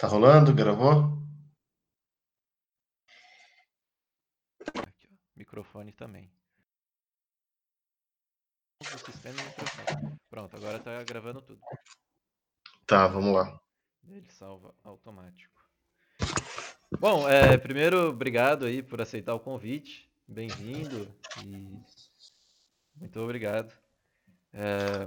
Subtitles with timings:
[0.00, 0.54] Tá rolando?
[0.54, 1.12] Gravou?
[4.74, 5.14] Aqui, ó.
[5.36, 6.32] Microfone também.
[9.04, 10.18] Sistema e microfone.
[10.30, 11.60] Pronto, agora tá gravando tudo.
[12.86, 13.60] Tá, vamos lá.
[14.08, 15.62] Ele salva automático.
[16.98, 20.10] Bom, é, primeiro, obrigado aí por aceitar o convite.
[20.26, 21.78] Bem-vindo e
[22.94, 23.78] muito obrigado.
[24.50, 25.06] É,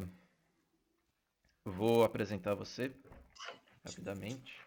[1.65, 2.95] vou apresentar você
[3.83, 4.62] rapidamente.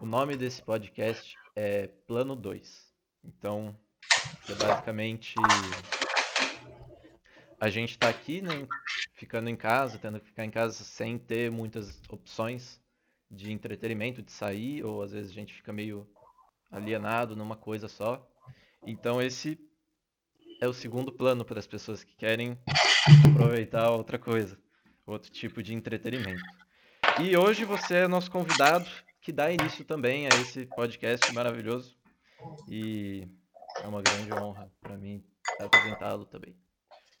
[0.00, 2.90] O nome desse podcast é Plano 2.
[3.22, 3.78] Então,
[4.48, 5.34] é basicamente
[7.60, 8.66] a gente está aqui, né,
[9.12, 12.80] ficando em casa, tendo que ficar em casa sem ter muitas opções
[13.30, 16.08] de entretenimento, de sair, ou às vezes a gente fica meio
[16.70, 18.26] alienado numa coisa só.
[18.86, 19.58] Então esse
[20.62, 22.58] é o segundo plano para as pessoas que querem
[23.30, 24.58] aproveitar outra coisa,
[25.04, 26.42] outro tipo de entretenimento.
[27.20, 28.88] E hoje você é nosso convidado,
[29.20, 31.96] que dá início também a esse podcast maravilhoso.
[32.68, 33.26] E
[33.82, 35.24] é uma grande honra para mim
[35.58, 36.56] apresentá-lo também.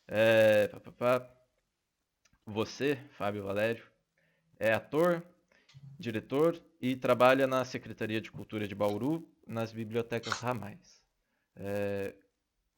[0.06, 1.30] É, pá, pá, pá.
[2.46, 3.84] Você, Fábio Valério,
[4.58, 5.22] é ator,
[5.98, 11.02] diretor e trabalha na Secretaria de Cultura de Bauru, nas bibliotecas Ramais.
[11.56, 12.14] É,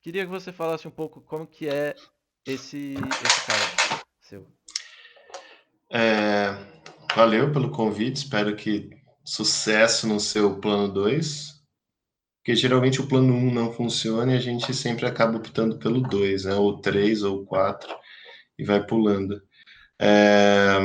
[0.01, 1.95] queria que você falasse um pouco como que é
[2.47, 4.47] esse, esse cargo seu.
[5.91, 6.80] É,
[7.15, 8.91] valeu pelo convite, espero que
[9.25, 11.61] sucesso no seu plano 2.
[12.39, 16.01] Porque geralmente o plano 1 um não funciona e a gente sempre acaba optando pelo
[16.01, 16.55] 2, né?
[16.55, 17.89] ou 3 ou 4
[18.59, 19.41] e vai pulando.
[20.01, 20.79] É,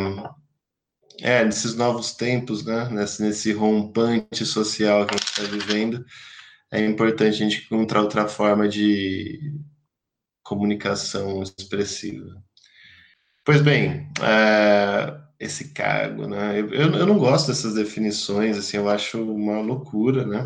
[1.21, 2.89] é, nesses novos tempos, né?
[2.89, 6.05] Nesse, nesse rompante social que a gente está vivendo,
[6.71, 9.53] é importante a gente encontrar outra forma de
[10.43, 12.43] comunicação expressiva.
[13.45, 16.59] Pois bem, é, esse cargo, né?
[16.59, 20.45] Eu, eu, não gosto dessas definições, assim, eu acho uma loucura, né?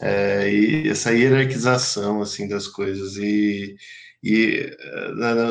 [0.00, 3.76] É, e essa hierarquização assim das coisas e,
[4.22, 4.76] e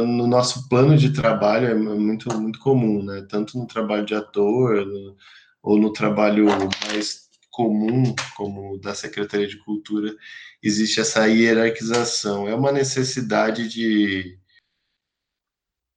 [0.07, 3.25] no nosso plano de trabalho é muito muito comum, né?
[3.29, 5.15] Tanto no trabalho de ator no,
[5.61, 6.47] ou no trabalho
[6.87, 10.15] mais comum como da Secretaria de Cultura
[10.63, 12.47] existe essa hierarquização.
[12.47, 14.39] É uma necessidade de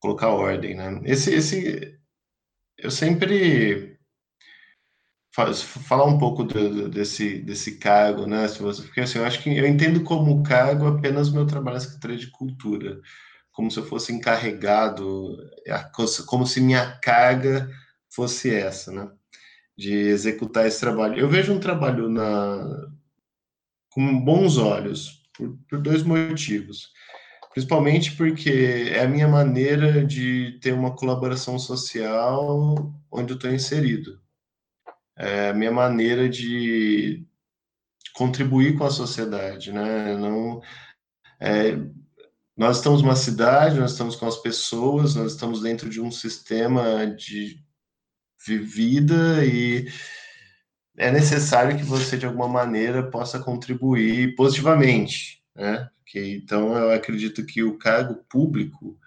[0.00, 1.00] colocar ordem, né?
[1.04, 2.01] Esse esse
[2.82, 3.98] eu sempre
[5.88, 8.46] falar um pouco do, desse, desse cargo, né?
[8.48, 11.80] Se você, porque assim, eu acho que eu entendo como cargo apenas meu trabalho na
[11.80, 13.00] Secretaria de Cultura,
[13.50, 15.36] como se eu fosse encarregado,
[16.26, 17.70] como se minha carga
[18.14, 19.10] fosse essa, né?
[19.76, 21.18] De executar esse trabalho.
[21.18, 22.88] Eu vejo um trabalho na,
[23.90, 26.92] com bons olhos, por, por dois motivos.
[27.52, 34.22] Principalmente porque é a minha maneira de ter uma colaboração social onde eu estou inserido
[35.16, 37.24] é a minha maneira de
[38.14, 40.16] contribuir com a sociedade, né?
[40.16, 40.60] Não,
[41.40, 41.78] é,
[42.56, 47.06] nós estamos numa cidade, nós estamos com as pessoas, nós estamos dentro de um sistema
[47.06, 47.62] de,
[48.46, 49.88] de vida e
[50.96, 55.88] é necessário que você de alguma maneira possa contribuir positivamente, né?
[56.12, 58.98] Que, então eu acredito que o cargo público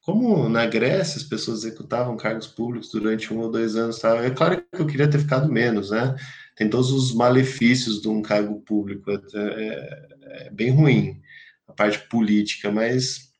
[0.00, 4.16] como na Grécia as pessoas executavam cargos públicos durante um ou dois anos, tá?
[4.24, 6.16] é claro que eu queria ter ficado menos, né?
[6.56, 10.08] Tem todos os malefícios de um cargo público, é, é,
[10.46, 11.20] é bem ruim
[11.68, 13.32] a parte política, mas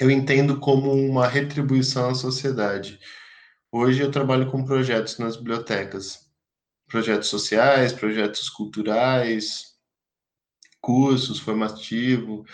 [0.00, 2.98] eu entendo como uma retribuição à sociedade.
[3.70, 6.28] Hoje eu trabalho com projetos nas bibliotecas,
[6.88, 9.67] projetos sociais, projetos culturais,
[10.80, 12.48] cursos formativos.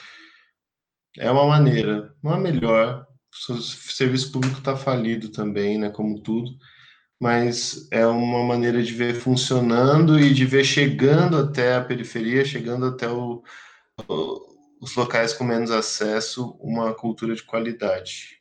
[1.16, 3.06] É uma maneira, uma melhor,
[3.48, 6.50] o serviço público está falido também, né, como tudo,
[7.20, 12.86] mas é uma maneira de ver funcionando e de ver chegando até a periferia, chegando
[12.86, 13.42] até o,
[14.08, 18.40] o, os locais com menos acesso, uma cultura de qualidade.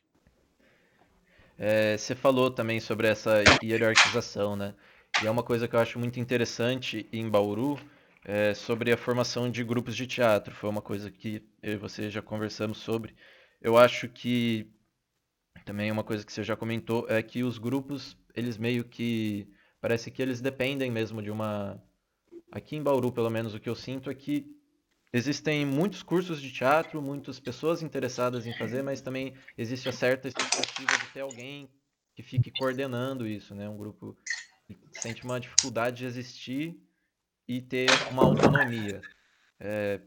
[1.56, 4.74] É, você falou também sobre essa hierarquização, né?
[5.22, 7.78] E é uma coisa que eu acho muito interessante em Bauru,
[8.24, 10.54] é, sobre a formação de grupos de teatro.
[10.54, 13.14] Foi uma coisa que eu e você já conversamos sobre.
[13.60, 14.72] Eu acho que
[15.64, 19.48] também uma coisa que você já comentou é que os grupos, eles meio que.
[19.80, 21.82] Parece que eles dependem mesmo de uma.
[22.50, 24.46] Aqui em Bauru, pelo menos, o que eu sinto é que
[25.12, 30.28] existem muitos cursos de teatro, muitas pessoas interessadas em fazer, mas também existe a certa
[30.28, 31.68] expectativa de ter alguém
[32.14, 33.68] que fique coordenando isso, né?
[33.68, 34.16] Um grupo
[34.66, 36.80] que sente uma dificuldade de existir
[37.46, 39.00] e ter uma autonomia.
[39.60, 40.00] É...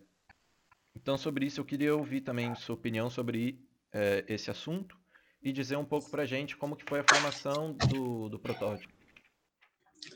[0.95, 3.59] Então, sobre isso, eu queria ouvir também sua opinião sobre
[3.93, 4.97] é, esse assunto
[5.41, 8.91] e dizer um pouco pra gente como que foi a formação do, do protótipo.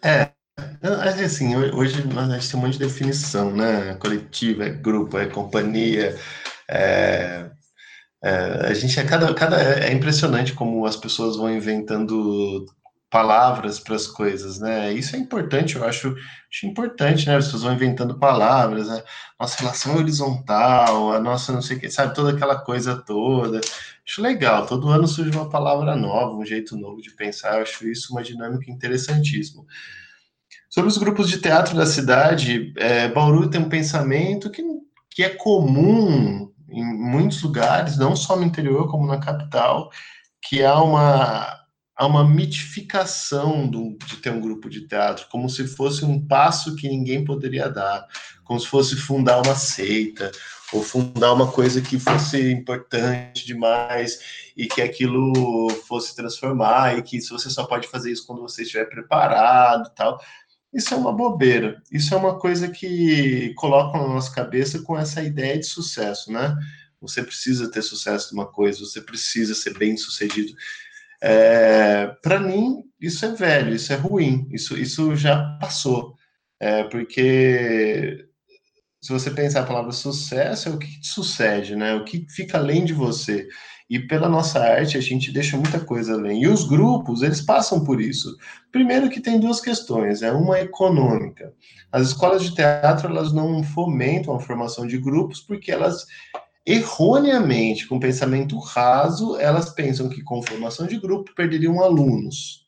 [0.03, 0.31] É,
[1.23, 3.95] assim, hoje a gente tem um monte de definição, né?
[3.95, 6.17] Coletiva, é grupo, é companhia,
[6.69, 7.51] é,
[8.23, 12.65] é, a gente é cada, cada é impressionante como as pessoas vão inventando
[13.11, 14.93] palavras para as coisas, né?
[14.93, 16.15] Isso é importante, eu acho,
[16.49, 17.35] acho importante, né?
[17.35, 19.03] As pessoas vão inventando palavras, né?
[19.37, 23.59] nossa relação horizontal, a nossa não sei o que, sabe, toda aquela coisa toda.
[24.07, 27.85] Acho legal, todo ano surge uma palavra nova, um jeito novo de pensar, eu acho
[27.85, 29.65] isso uma dinâmica interessantíssima.
[30.69, 34.63] Sobre os grupos de teatro da cidade, é, Bauru tem um pensamento que,
[35.09, 39.91] que é comum em muitos lugares, não só no interior, como na capital,
[40.41, 41.60] que há uma,
[41.95, 46.75] há uma mitificação do, de ter um grupo de teatro, como se fosse um passo
[46.75, 48.07] que ninguém poderia dar,
[48.43, 50.31] como se fosse fundar uma seita,
[50.73, 57.19] ou fundar uma coisa que fosse importante demais e que aquilo fosse transformar e que
[57.21, 60.19] você só pode fazer isso quando você estiver preparado tal.
[60.73, 61.81] Isso é uma bobeira.
[61.91, 66.57] Isso é uma coisa que colocam na nossa cabeça com essa ideia de sucesso, né?
[67.01, 70.53] Você precisa ter sucesso numa coisa, você precisa ser bem sucedido.
[71.21, 76.15] É, Para mim, isso é velho, isso é ruim, isso, isso já passou.
[76.59, 78.27] É, porque
[79.03, 81.95] se você pensar a palavra sucesso, é o que sucede, né?
[81.95, 83.47] O que fica além de você.
[83.89, 86.43] E pela nossa arte, a gente deixa muita coisa além.
[86.43, 88.37] E os grupos, eles passam por isso.
[88.71, 91.51] Primeiro que tem duas questões, é uma econômica.
[91.91, 96.05] As escolas de teatro, elas não fomentam a formação de grupos porque elas
[96.65, 102.67] erroneamente, com pensamento raso, elas pensam que com formação de grupo perderiam alunos.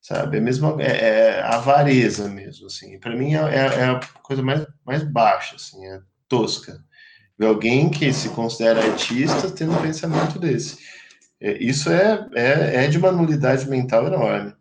[0.00, 0.38] Sabe?
[0.38, 2.98] É mesmo é, é avareza mesmo, assim.
[2.98, 6.82] Para mim é, é, é, a coisa mais, mais baixa, assim, é tosca
[7.44, 10.78] alguém que se considera artista tendo um pensamento desse.
[11.40, 14.54] É, isso é, é, é de uma nulidade mental enorme.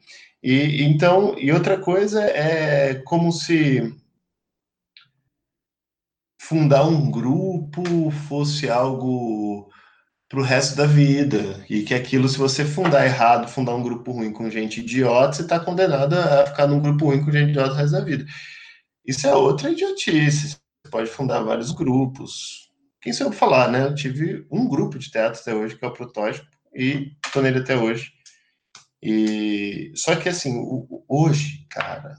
[0.44, 3.94] E então, e outra coisa é como se
[6.52, 9.70] fundar um grupo fosse algo
[10.28, 14.12] para o resto da vida e que aquilo, se você fundar errado, fundar um grupo
[14.12, 17.72] ruim com gente idiota, você está condenado a ficar num grupo ruim com gente idiota
[17.72, 18.26] o resto da vida.
[19.08, 20.50] Isso é outra idiotice.
[20.50, 22.70] Você pode fundar vários grupos,
[23.02, 23.86] quem sabe falar, né?
[23.86, 26.46] Eu tive um grupo de teatro até hoje, que é o Protótipo,
[26.76, 28.12] e tô nele até hoje.
[29.02, 30.62] E só que assim,
[31.08, 32.18] hoje, cara,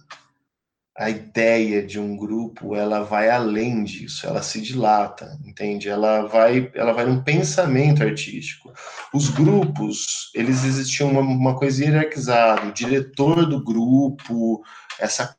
[0.96, 5.88] a ideia de um grupo, ela vai além disso, ela se dilata, entende?
[5.88, 8.72] Ela vai, ela vai num pensamento artístico.
[9.12, 14.62] Os grupos, eles existiam uma, uma coisa hierarquizada, o diretor do grupo,
[14.98, 15.34] essa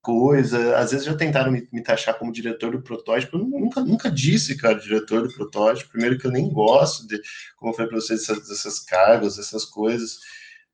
[0.00, 0.78] coisa.
[0.78, 3.36] Às vezes já tentaram me, me taxar como diretor do protótipo.
[3.36, 5.90] Eu nunca, nunca disse, cara, diretor do protótipo.
[5.90, 7.20] Primeiro que eu nem gosto de,
[7.58, 10.16] como eu falei para vocês, dessas, dessas cargos, essas coisas.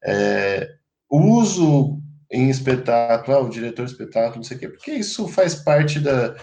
[0.04, 0.76] É,
[1.10, 2.00] uso
[2.34, 6.00] em espetáculo, ah, o diretor de espetáculo, não sei o quê, porque isso faz parte
[6.00, 6.34] da,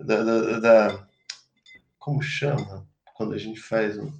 [0.00, 1.06] da, da, da
[1.98, 4.10] como chama quando a gente faz um,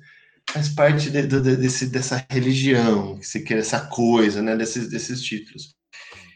[0.51, 5.23] faz parte de, de, desse, dessa religião, que se quer essa coisa, né, desses, desses
[5.23, 5.75] títulos.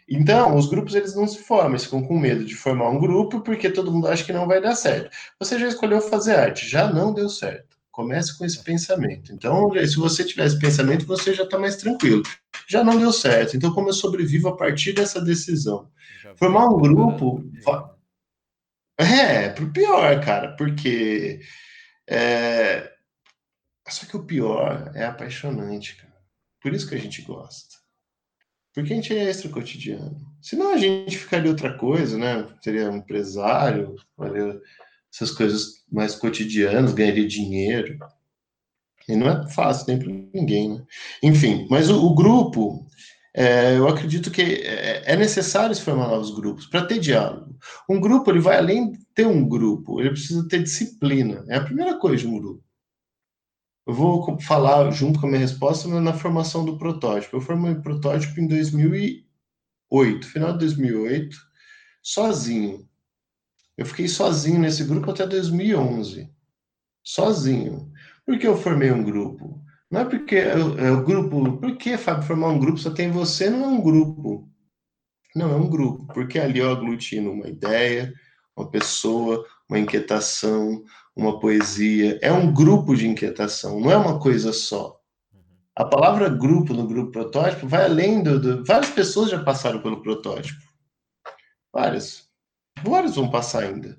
[0.09, 3.41] Então, os grupos eles não se formam, eles ficam com medo de formar um grupo
[3.41, 5.15] porque todo mundo acha que não vai dar certo.
[5.39, 7.74] Você já escolheu fazer arte, já não deu certo.
[7.95, 9.33] Comece com esse pensamento.
[9.33, 12.25] Então, se você tiver esse pensamento, você já está mais tranquilo.
[12.67, 13.57] Já não deu certo.
[13.57, 15.89] Então, como eu sobrevivo a partir dessa decisão?
[16.35, 17.45] Formar um grupo.
[18.99, 21.41] É, pro pior, cara, porque.
[22.09, 22.93] É...
[23.89, 26.21] Só que o pior é apaixonante, cara.
[26.61, 27.77] Por isso que a gente gosta.
[28.73, 30.21] Porque a gente é extra cotidiano.
[30.43, 32.45] Senão a gente ficaria outra coisa, né?
[32.61, 34.61] Seria um empresário, faria
[35.15, 37.97] essas coisas mais cotidianas, ganharia dinheiro.
[39.09, 40.85] E não é fácil nem para ninguém, né?
[41.23, 42.85] Enfim, mas o, o grupo,
[43.33, 47.57] é, eu acredito que é, é necessário se formar novos grupos para ter diálogo.
[47.89, 51.45] Um grupo, ele vai além de ter um grupo, ele precisa ter disciplina.
[51.49, 52.65] É a primeira coisa de um grupo.
[53.87, 57.37] Eu vou falar junto com a minha resposta na formação do protótipo.
[57.37, 61.37] Eu formei protótipo em 2008, final de 2008,
[62.03, 62.89] sozinho.
[63.77, 66.31] Eu fiquei sozinho nesse grupo até 2011.
[67.03, 67.91] Sozinho.
[68.25, 69.63] Por que eu formei um grupo?
[69.91, 71.59] Não é porque é o grupo.
[71.59, 73.51] Por que, Fábio, formar um grupo só tem você?
[73.51, 74.49] Não é um grupo.
[75.35, 76.07] Não, é um grupo.
[76.13, 78.13] Porque ali eu aglutino uma ideia,
[78.57, 80.85] uma pessoa, uma inquietação,
[81.17, 85.01] uma poesia, é um grupo de inquietação, não é uma coisa só.
[85.77, 90.03] A palavra grupo no grupo protótipo vai além do, do, Várias pessoas já passaram pelo
[90.03, 90.63] protótipo.
[91.73, 92.24] Várias.
[92.85, 93.99] Várias vão passar ainda.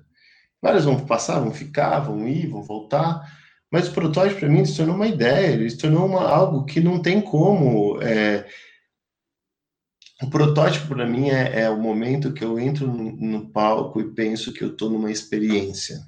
[0.62, 3.22] Várias vão passar, vão ficar, vão ir, vão voltar.
[3.70, 6.80] Mas o protótipo, para mim, se tornou uma ideia, ele se tornou uma, algo que
[6.80, 8.00] não tem como.
[8.00, 8.46] É...
[10.22, 14.14] O protótipo, para mim, é, é, o momento que eu entro no, no palco e
[14.14, 15.98] penso que eu estou numa experiência.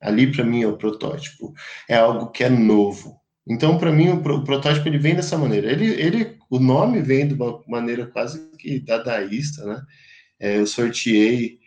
[0.00, 1.52] Ali, para mim, é o protótipo.
[1.88, 3.20] É algo que é novo.
[3.46, 5.70] Então, para mim, o, o, protótipo ele vem dessa maneira.
[5.70, 9.82] Ele, ele, o nome vem de uma maneira quase que dadaísta, né?
[10.38, 11.61] É, eu sorteei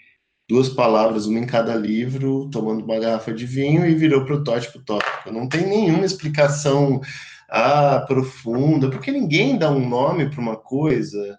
[0.47, 5.31] duas palavras, uma em cada livro, tomando uma garrafa de vinho e virou protótipo tópico.
[5.31, 7.01] Não tem nenhuma explicação
[7.49, 11.37] ah, profunda, porque ninguém dá um nome para uma coisa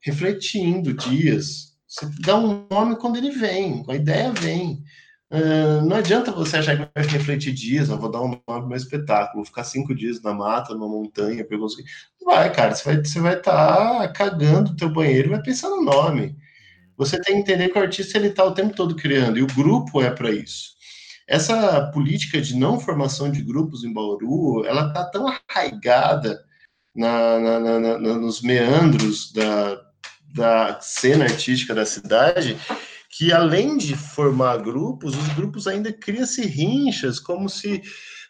[0.00, 1.74] refletindo dias.
[1.86, 4.82] Você dá um nome quando ele vem, a ideia vem.
[5.30, 8.66] Uh, não adianta você achar que vai refletir dias, não vou dar um nome para
[8.66, 11.88] meu espetáculo, vou ficar cinco dias na mata, numa montanha, conseguir.
[12.24, 15.70] Vai, cara, você vai estar você vai tá cagando o teu banheiro e vai pensar
[15.70, 16.36] no nome.
[16.96, 19.54] Você tem que entender que o artista ele está o tempo todo criando, e o
[19.54, 20.74] grupo é para isso.
[21.26, 26.44] Essa política de não formação de grupos em Bauru, ela está tão arraigada
[26.94, 29.80] na, na, na, nos meandros da,
[30.34, 32.58] da cena artística da cidade,
[33.10, 37.82] que além de formar grupos, os grupos ainda criam-se rinchas, como se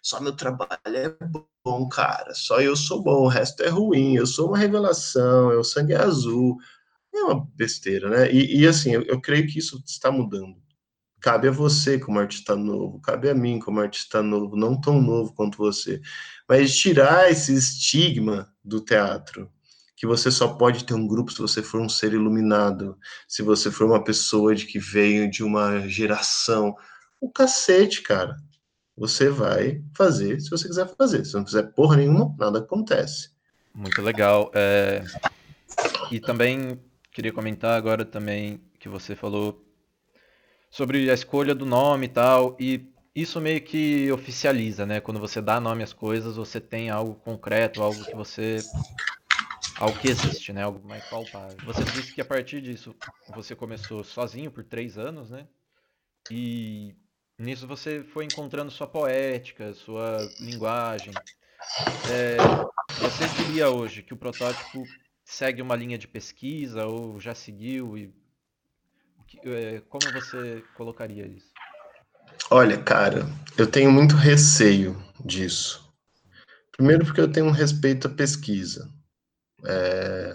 [0.03, 1.17] só meu trabalho é
[1.65, 5.65] bom, cara, só eu sou bom, o resto é ruim, eu sou uma revelação, eu
[5.65, 6.59] sangue azul
[7.19, 8.33] é uma besteira, né?
[8.33, 10.57] E, e assim, eu, eu, creio que isso está mudando.
[11.21, 15.33] Cabe a você como artista novo, cabe a mim como artista novo, não tão novo
[15.33, 16.01] quanto você,
[16.49, 19.51] mas tirar esse estigma do teatro,
[19.97, 23.71] que você só pode ter um grupo se você for um ser iluminado, se você
[23.71, 26.75] for uma pessoa de que veio de uma geração.
[27.21, 28.37] O cacete, cara.
[28.97, 31.25] Você vai fazer se você quiser fazer.
[31.25, 33.31] Se não quiser porra nenhuma, nada acontece.
[33.75, 34.51] Muito legal.
[34.55, 35.03] É...
[36.11, 36.79] E também
[37.15, 39.65] queria comentar agora também que você falou
[40.69, 45.01] sobre a escolha do nome e tal, e isso meio que oficializa, né?
[45.01, 48.59] Quando você dá nome às coisas, você tem algo concreto, algo que você.
[49.79, 50.65] algo que existe, né?
[50.65, 51.57] Algo mais palpável.
[51.65, 52.93] Você disse que a partir disso
[53.33, 55.47] você começou sozinho por três anos, né?
[56.29, 56.97] E
[57.39, 61.13] nisso você foi encontrando sua poética, sua linguagem.
[62.11, 62.37] É,
[62.99, 64.85] você diria hoje que o protótipo
[65.35, 67.99] segue uma linha de pesquisa ou já seguiu?
[67.99, 68.15] E
[69.45, 71.53] é, como você colocaria isso?
[72.51, 73.27] Olha, cara,
[73.59, 75.93] eu tenho muito receio disso.
[76.77, 78.89] Primeiro, porque eu tenho um respeito à pesquisa.
[79.67, 80.33] É...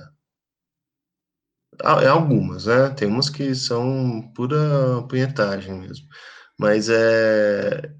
[2.02, 2.90] é algumas, né?
[2.90, 4.58] Tem umas que são pura
[5.10, 6.08] punhetagem mesmo.
[6.58, 7.94] Mas é,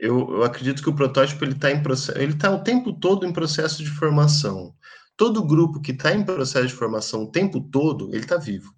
[0.00, 3.26] eu, eu acredito que o protótipo ele está em processo, ele está o tempo todo
[3.26, 4.74] em processo de formação
[5.18, 8.72] todo grupo que está em processo de formação o tempo todo, ele está vivo.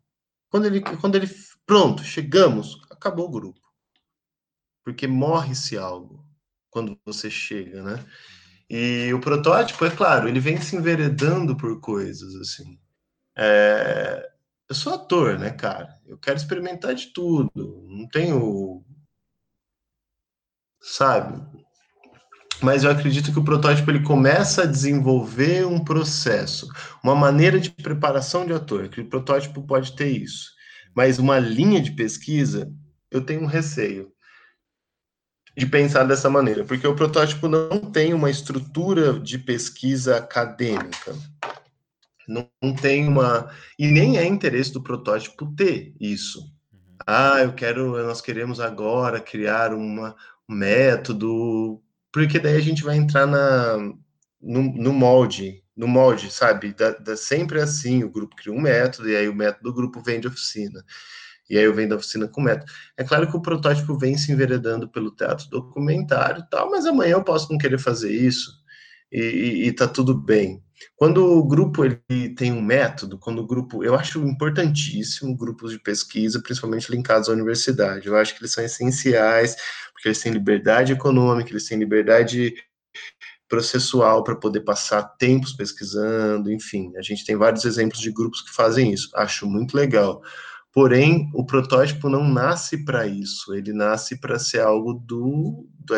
[0.49, 1.29] Quando ele, quando ele,
[1.67, 3.61] pronto, chegamos, acabou o grupo.
[4.83, 6.27] Porque morre-se algo
[6.71, 8.05] quando você chega, né?
[8.69, 12.81] E o protótipo, é claro, ele vem se enveredando por coisas, assim.
[13.37, 14.31] É...
[14.69, 16.01] Eu sou ator, né, cara?
[16.07, 17.87] Eu quero experimentar de tudo.
[17.89, 18.85] Não tenho.
[20.81, 21.43] Sabe?
[22.63, 26.69] Mas eu acredito que o protótipo ele começa a desenvolver um processo,
[27.03, 30.51] uma maneira de preparação de ator, que o protótipo pode ter isso.
[30.95, 32.71] Mas uma linha de pesquisa,
[33.11, 34.13] eu tenho um receio
[35.57, 41.15] de pensar dessa maneira, porque o protótipo não tem uma estrutura de pesquisa acadêmica.
[42.29, 46.41] Não tem uma e nem é interesse do protótipo ter isso.
[46.73, 46.97] Uhum.
[47.05, 50.15] Ah, eu quero, nós queremos agora criar uma,
[50.49, 53.77] um método porque daí a gente vai entrar na,
[54.41, 56.73] no, no molde, no molde, sabe?
[56.75, 60.03] Da, da, sempre assim, o grupo cria um método, e aí o método do grupo
[60.03, 60.85] vem de oficina.
[61.49, 62.71] E aí eu venho da oficina com método.
[62.97, 67.13] É claro que o protótipo vem se enveredando pelo teatro documentário e tal, mas amanhã
[67.13, 68.60] eu posso não querer fazer isso,
[69.11, 70.63] e, e, e tá tudo bem.
[70.97, 75.79] Quando o grupo ele tem um método, quando o grupo, eu acho importantíssimo grupos de
[75.79, 78.07] pesquisa, principalmente linkados à universidade.
[78.07, 79.57] Eu acho que eles são essenciais,
[79.93, 82.55] porque eles têm liberdade econômica, eles têm liberdade
[83.49, 88.55] processual para poder passar tempos pesquisando, enfim, a gente tem vários exemplos de grupos que
[88.55, 89.11] fazem isso.
[89.17, 90.23] Acho muito legal.
[90.73, 95.97] Porém, o protótipo não nasce para isso, ele nasce para ser algo do, do,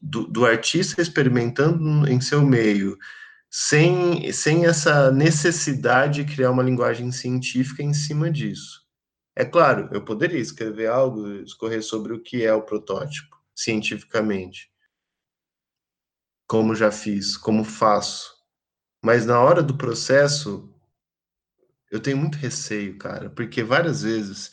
[0.00, 2.98] do, do artista experimentando em seu meio,
[3.50, 8.86] sem, sem essa necessidade de criar uma linguagem científica em cima disso.
[9.34, 14.70] É claro, eu poderia escrever algo, escorrer sobre o que é o protótipo, cientificamente.
[16.46, 18.34] Como já fiz, como faço.
[19.02, 20.74] Mas na hora do processo,
[21.90, 24.50] eu tenho muito receio, cara, porque várias vezes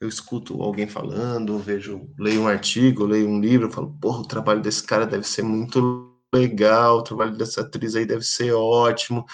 [0.00, 4.60] eu escuto alguém falando, vejo, leio um artigo, leio um livro, falo, porra, o trabalho
[4.60, 9.24] desse cara deve ser muito legal, o trabalho dessa atriz aí deve ser ótimo.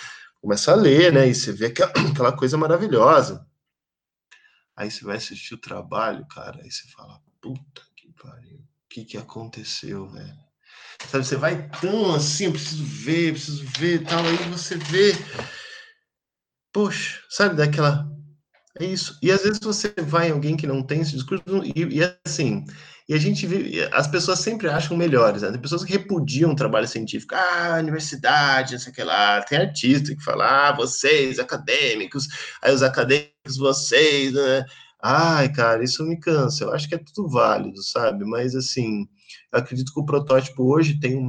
[0.41, 1.29] Começa a ler, né?
[1.29, 1.67] E você vê
[2.13, 3.47] aquela coisa maravilhosa.
[4.77, 9.05] Aí você vai assistir o trabalho, cara, aí você fala, puta que pariu, o que
[9.05, 10.43] que aconteceu, velho?
[11.09, 15.13] Sabe, você vai tão assim, eu preciso ver, preciso ver tal, aí você vê,
[16.73, 18.12] poxa, sabe, daquela,
[18.79, 19.19] é isso.
[19.23, 22.65] E às vezes você vai em alguém que não tem esse discurso, e, e assim,
[23.09, 25.51] e a gente vive, as pessoas sempre acham melhores, né?
[25.51, 29.59] Tem pessoas que repudiam o trabalho científico, ah, universidade, não sei o que lá, tem
[29.59, 32.29] artista que fala, ah, vocês, acadêmicos,
[32.63, 34.65] aí os acadêmicos, vocês, né?
[35.03, 36.65] Ai, cara, isso me cansa.
[36.65, 38.25] Eu acho que é tudo válido, sabe?
[38.25, 39.09] Mas assim,
[39.53, 41.25] eu acredito que o protótipo hoje tem um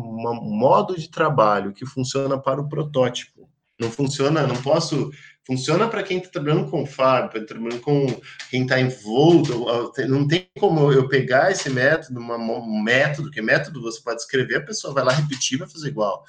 [0.57, 3.49] modo de trabalho que funciona para o protótipo.
[3.79, 5.09] Não funciona, não posso
[5.45, 8.05] Funciona para quem está trabalhando com Fábio, trabalhando com
[8.49, 9.65] quem está envolto.
[10.07, 14.65] Não tem como eu pegar esse método, um método, que método você pode escrever, a
[14.65, 16.23] pessoa vai lá repetir, vai fazer igual.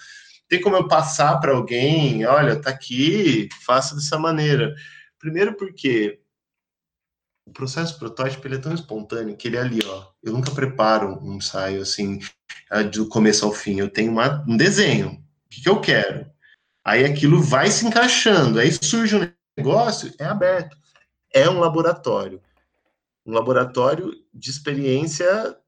[0.48, 4.74] Tem como eu passar para alguém, olha, tá aqui, faça dessa maneira.
[5.18, 6.20] Primeiro porque
[7.46, 10.08] o processo protótipo ele é tão espontâneo que ele é ali, ó.
[10.22, 12.18] Eu nunca preparo um ensaio assim
[12.92, 13.78] do começo ao fim.
[13.78, 15.10] Eu tenho uma, um desenho.
[15.46, 16.33] O que, que eu quero?
[16.84, 20.76] Aí aquilo vai se encaixando, aí surge um negócio, é aberto.
[21.32, 22.42] É um laboratório.
[23.24, 25.58] Um laboratório de experiência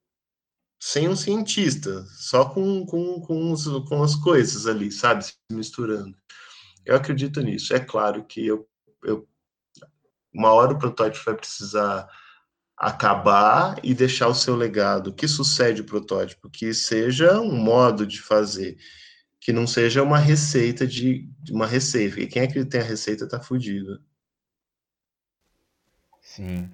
[0.79, 6.15] sem um cientista, só com, com, com, os, com as coisas ali, sabe, se misturando.
[6.85, 7.75] Eu acredito nisso.
[7.75, 8.69] É claro que eu,
[9.03, 9.27] eu
[10.33, 12.07] uma hora o protótipo vai precisar
[12.77, 15.15] acabar e deixar o seu legado.
[15.15, 16.51] que sucede o protótipo?
[16.51, 18.77] Que seja um modo de fazer
[19.47, 22.21] que não seja uma receita de, uma receita.
[22.21, 24.03] E quem é que tem a receita tá fudido.
[26.21, 26.69] Sim.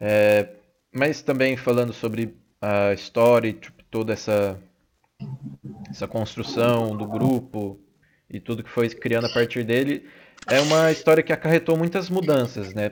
[0.00, 0.48] É,
[0.92, 4.60] mas também falando sobre a história, tipo, toda essa
[5.88, 7.78] essa construção do grupo
[8.28, 10.04] e tudo que foi criando a partir dele,
[10.48, 12.90] é uma história que acarretou muitas mudanças, né?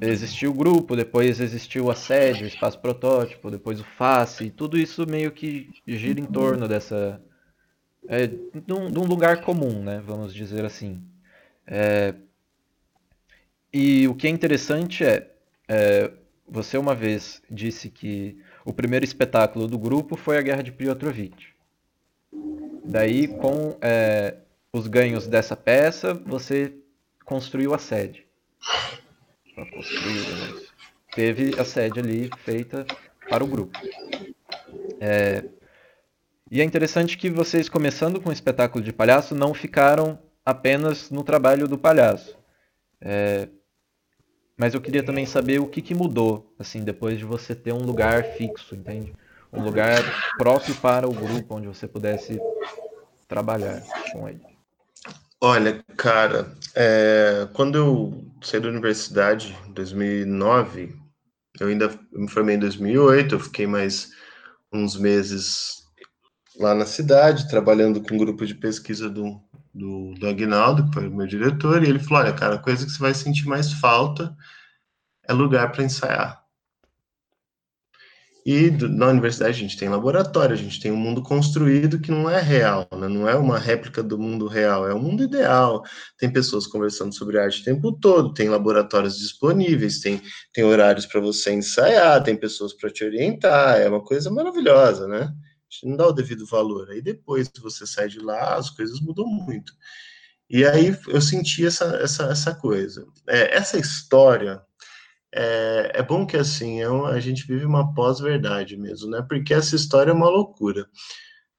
[0.00, 4.76] Existiu o grupo, depois existiu a sede, o espaço protótipo, depois o face, e tudo
[4.76, 7.22] isso meio que gira em torno dessa
[8.08, 10.02] é, de, um, de um lugar comum, né?
[10.04, 11.02] Vamos dizer assim.
[11.66, 12.14] É,
[13.72, 15.30] e o que é interessante é,
[15.68, 16.10] é,
[16.46, 21.54] você uma vez disse que o primeiro espetáculo do grupo foi a Guerra de Piotrovich.
[22.84, 24.36] Daí, com é,
[24.72, 26.74] os ganhos dessa peça, você
[27.24, 28.26] construiu a sede.
[29.54, 30.66] Construiu,
[31.14, 32.84] teve a sede ali feita
[33.28, 33.78] para o grupo.
[35.00, 35.44] É,
[36.52, 41.24] e é interessante que vocês, começando com o espetáculo de palhaço, não ficaram apenas no
[41.24, 42.36] trabalho do palhaço.
[43.00, 43.48] É...
[44.54, 47.86] Mas eu queria também saber o que, que mudou, assim, depois de você ter um
[47.86, 49.14] lugar fixo, entende?
[49.50, 49.96] Um lugar
[50.36, 52.38] próprio para o grupo, onde você pudesse
[53.26, 54.42] trabalhar com ele.
[55.40, 57.48] Olha, cara, é...
[57.54, 60.94] quando eu saí da universidade, em 2009,
[61.58, 64.10] eu ainda me formei em 2008, eu fiquei mais
[64.70, 65.81] uns meses
[66.58, 69.40] lá na cidade, trabalhando com um grupo de pesquisa do,
[69.72, 72.84] do, do Agnaldo, que foi o meu diretor, e ele falou: olha, cara, a coisa
[72.84, 74.36] que você vai sentir mais falta
[75.26, 76.42] é lugar para ensaiar.
[78.44, 82.10] E do, na universidade a gente tem laboratório, a gente tem um mundo construído que
[82.10, 83.06] não é real, né?
[83.06, 85.84] não é uma réplica do mundo real, é o um mundo ideal.
[86.18, 90.20] Tem pessoas conversando sobre arte o tempo todo, tem laboratórios disponíveis, tem,
[90.52, 95.32] tem horários para você ensaiar, tem pessoas para te orientar, é uma coisa maravilhosa, né?
[95.72, 96.90] Gente não dá o devido valor.
[96.90, 99.72] Aí depois que você sai de lá, as coisas mudam muito.
[100.48, 103.06] E aí eu senti essa, essa, essa coisa.
[103.26, 104.60] É, essa história,
[105.34, 109.24] é, é, bom que assim, é um, a gente vive uma pós-verdade mesmo, né?
[109.26, 110.86] Porque essa história é uma loucura.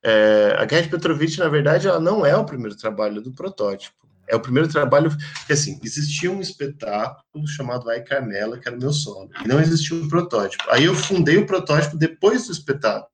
[0.06, 3.96] É, a Guerra de Petrovich, na verdade, ela não é o primeiro trabalho do protótipo.
[4.28, 8.80] É o primeiro trabalho, porque assim, existia um espetáculo chamado Ai Carmela, que era o
[8.80, 10.64] meu solo, e não existia um protótipo.
[10.70, 13.12] Aí eu fundei o protótipo depois do espetáculo.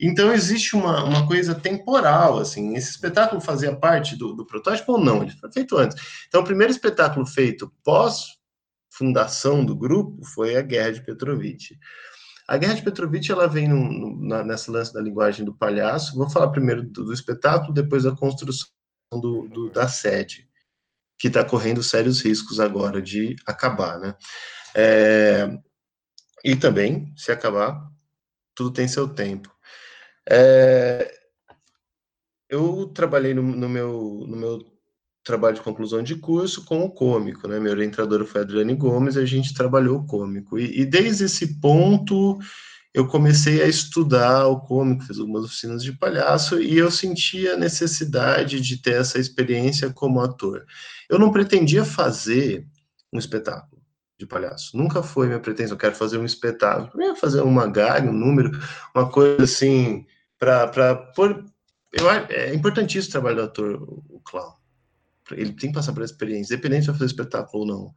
[0.00, 5.00] Então existe uma, uma coisa temporal, assim, esse espetáculo fazia parte do, do protótipo ou
[5.00, 5.22] não?
[5.22, 5.96] Ele foi feito antes.
[6.28, 8.38] Então o primeiro espetáculo feito pós
[8.90, 11.78] fundação do grupo foi a Guerra de Petrovich.
[12.48, 16.16] A Guerra de Petrovich ela vem no, na, nessa lance da linguagem do palhaço.
[16.16, 18.68] Vou falar primeiro do, do espetáculo, depois da construção
[19.12, 20.48] do, do da sede,
[21.18, 24.14] que está correndo sérios riscos agora de acabar, né?
[24.74, 25.58] É,
[26.44, 27.86] e também, se acabar,
[28.54, 29.54] tudo tem seu tempo.
[30.30, 31.10] É,
[32.48, 34.58] eu trabalhei no, no, meu, no meu
[35.24, 37.60] trabalho de conclusão de curso com o cômico, né?
[37.60, 40.58] Meu orientador foi Adriane Gomes, e a gente trabalhou o cômico.
[40.58, 42.38] E, e, desde esse ponto
[42.94, 47.56] eu comecei a estudar o cômico, fiz algumas oficinas de palhaço e eu sentia a
[47.56, 50.64] necessidade de ter essa experiência como ator.
[51.08, 52.66] Eu não pretendia fazer
[53.12, 53.80] um espetáculo
[54.18, 54.76] de palhaço.
[54.76, 56.90] Nunca foi minha pretensão, eu quero fazer um espetáculo.
[57.00, 58.50] Eu ia fazer uma gag, um número,
[58.94, 60.04] uma coisa assim,
[60.38, 61.44] para pôr.
[61.92, 64.58] Eu, é importantíssimo o trabalho do ator, o clown
[65.34, 67.94] ele tem que passar por experiência, independente de fazer espetáculo ou não,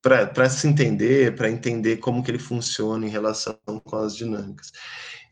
[0.00, 4.72] para se entender, para entender como que ele funciona em relação com as dinâmicas.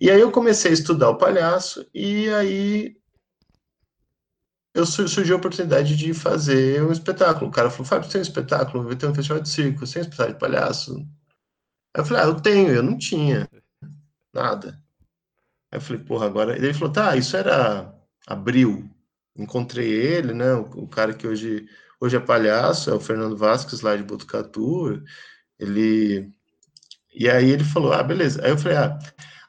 [0.01, 2.97] E aí eu comecei a estudar o palhaço, e aí
[4.73, 7.51] eu surgiu a oportunidade de fazer um espetáculo.
[7.51, 8.85] O cara falou, Fábio, tem um espetáculo?
[8.85, 10.95] Vai ter um festival de circo, um espetáculo de palhaço?
[11.93, 13.51] Aí eu falei, ah, eu tenho, eu não tinha
[14.33, 14.81] nada.
[15.73, 16.57] Aí eu falei, porra, agora...
[16.57, 17.95] Ele falou, tá, isso era
[18.27, 18.91] abril
[19.37, 20.55] encontrei ele, né?
[20.55, 21.67] O, o, cara que hoje,
[22.01, 25.03] hoje é palhaço, é o Fernando Vasques lá de Botucatu.
[25.59, 26.31] Ele.
[27.15, 28.45] E aí ele falou: ah, beleza.
[28.45, 28.99] Aí eu falei: ah.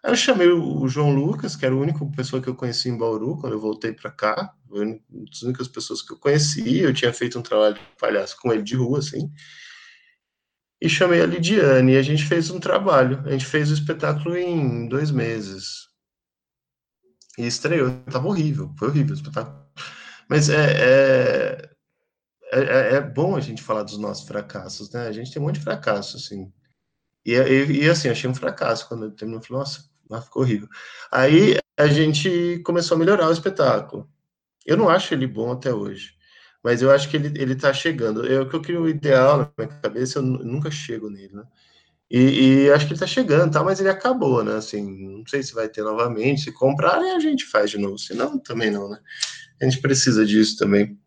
[0.04, 2.98] Aí eu chamei o João Lucas, que era a única pessoa que eu conheci em
[2.98, 6.80] Bauru quando eu voltei para cá, uma das únicas pessoas que eu conheci.
[6.80, 9.32] Eu tinha feito um trabalho de palhaço com ele de rua, assim.
[10.82, 13.22] E chamei a Lidiane e a gente fez um trabalho.
[13.28, 15.91] A gente fez o espetáculo em dois meses.
[17.38, 17.92] E estreou.
[18.12, 19.66] Tava horrível, foi horrível o espetáculo.
[20.30, 21.70] Mas é, é,
[22.52, 25.08] é, é, bom a gente falar dos nossos fracassos, né?
[25.08, 26.52] A gente tem um monte de fracasso, assim.
[27.26, 29.42] E, e, e assim, achei um fracasso quando eu terminou.
[29.42, 29.84] Falei, nossa,
[30.22, 30.68] ficou horrível.
[31.12, 34.10] Aí a gente começou a melhorar o espetáculo.
[34.66, 36.14] Eu não acho ele bom até hoje,
[36.64, 38.26] mas eu acho que ele, ele tá chegando.
[38.26, 41.44] Eu que eu queria o ideal na minha cabeça, eu nunca chego nele, né?
[42.14, 43.64] E, e, acho que ele tá chegando, tá?
[43.64, 44.56] Mas ele acabou, né?
[44.56, 44.84] Assim,
[45.18, 46.42] não sei se vai ter novamente.
[46.42, 47.98] Se comprarem, a gente faz de novo.
[47.98, 49.00] Se não, também não, né?
[49.62, 51.00] a gente precisa disso também.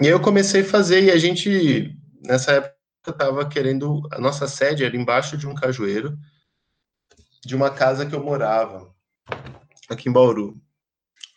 [0.00, 2.76] E aí eu comecei a fazer, e a gente, nessa época,
[3.08, 4.08] estava querendo.
[4.12, 6.16] A nossa sede era embaixo de um cajueiro,
[7.44, 8.94] de uma casa que eu morava,
[9.90, 10.58] aqui em Bauru.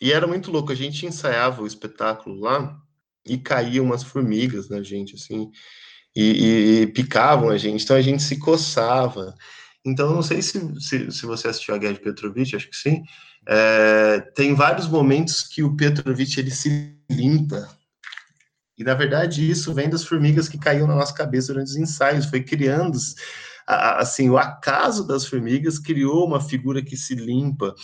[0.00, 2.80] E era muito louco, a gente ensaiava o espetáculo lá
[3.26, 5.50] e caíam umas formigas na gente, assim,
[6.16, 9.34] e, e, picavam a gente, então a gente se coçava.
[9.84, 13.04] Então, não sei se, se, se você assistiu a Guerra de Petrovic, acho que sim,
[13.46, 17.68] é, tem vários momentos que o Petrovic ele se limpa.
[18.78, 22.26] E na verdade isso vem das formigas que caíam na nossa cabeça durante os ensaios,
[22.26, 22.98] foi criando
[23.66, 27.74] assim, o acaso das formigas criou uma figura que se limpa,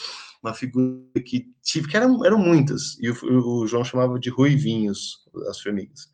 [0.42, 5.24] uma figura que tive, que eram, eram muitas, e o, o João chamava de ruivinhos
[5.48, 6.08] as formigas.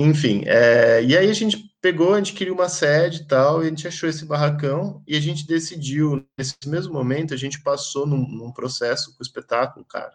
[0.00, 3.66] Enfim, é, e aí a gente pegou, a gente queria uma sede e tal, e
[3.66, 8.06] a gente achou esse barracão, e a gente decidiu, nesse mesmo momento, a gente passou
[8.06, 10.12] num, num processo com o espetáculo, cara,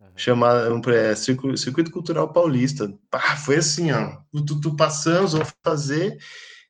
[0.00, 0.06] uhum.
[0.16, 2.90] chamado um, é, Circuito, Circuito, Cultural Paulista.
[3.10, 6.16] Pá, foi assim, ó, tu, tu passamos, vamos fazer,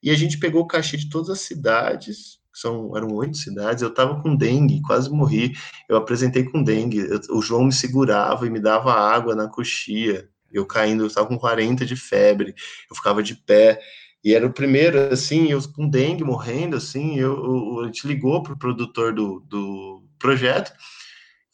[0.03, 3.95] e a gente pegou o cachê de todas as cidades, são, eram oito cidades, eu
[3.95, 5.53] tava com dengue, quase morri,
[5.89, 10.29] eu apresentei com dengue, eu, o João me segurava e me dava água na coxia,
[10.53, 12.55] eu caindo, eu estava com 40 de febre,
[12.91, 13.81] eu ficava de pé,
[14.25, 18.43] e era o primeiro, assim, eu com dengue morrendo, assim, eu, eu, a gente ligou
[18.43, 20.73] pro produtor do, do projeto,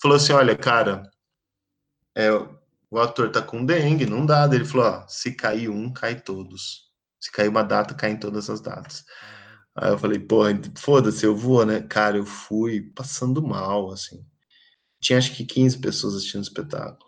[0.01, 1.03] falou assim, olha, cara,
[2.17, 2.31] é,
[2.91, 4.49] o ator tá com dengue, não dá.
[4.53, 6.89] Ele falou, ó, se cair um, cai todos.
[7.21, 9.05] Se cair uma data, cai em todas as datas.
[9.77, 10.43] Aí eu falei, pô,
[10.77, 11.81] foda-se, eu vou, né?
[11.83, 14.25] Cara, eu fui passando mal, assim.
[15.01, 17.08] Tinha acho que 15 pessoas assistindo o espetáculo.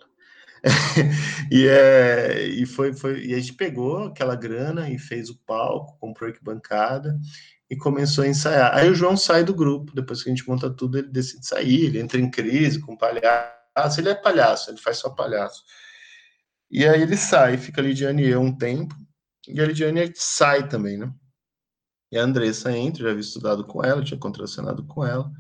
[1.51, 5.99] e, é, e, foi, foi, e a gente pegou aquela grana e fez o palco,
[5.99, 7.19] comprou arquibancada
[7.71, 8.75] e começou a ensaiar.
[8.75, 11.87] Aí o João sai do grupo, depois que a gente monta tudo, ele decide sair,
[11.87, 15.63] ele entra em crise com palhaço, ele é palhaço, ele faz só palhaço.
[16.71, 18.95] E aí ele sai, fica a Lidiane e eu um tempo,
[19.49, 21.13] e a Lidiane sai também, né?
[22.13, 25.31] E a Andressa entra, já havia estudado com ela, tinha contracionado com ela.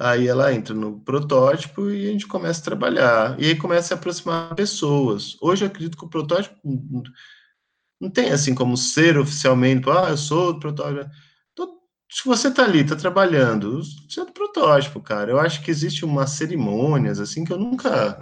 [0.00, 3.40] Aí ela entra no protótipo e a gente começa a trabalhar.
[3.40, 5.36] E aí começa a aproximar pessoas.
[5.40, 6.56] Hoje eu acredito que o protótipo
[8.00, 11.10] não tem assim como ser oficialmente, ah, eu sou do protótipo.
[12.10, 15.30] Se você tá ali, tá trabalhando, você é do protótipo, cara.
[15.30, 18.16] Eu acho que existe umas cerimônias assim que eu nunca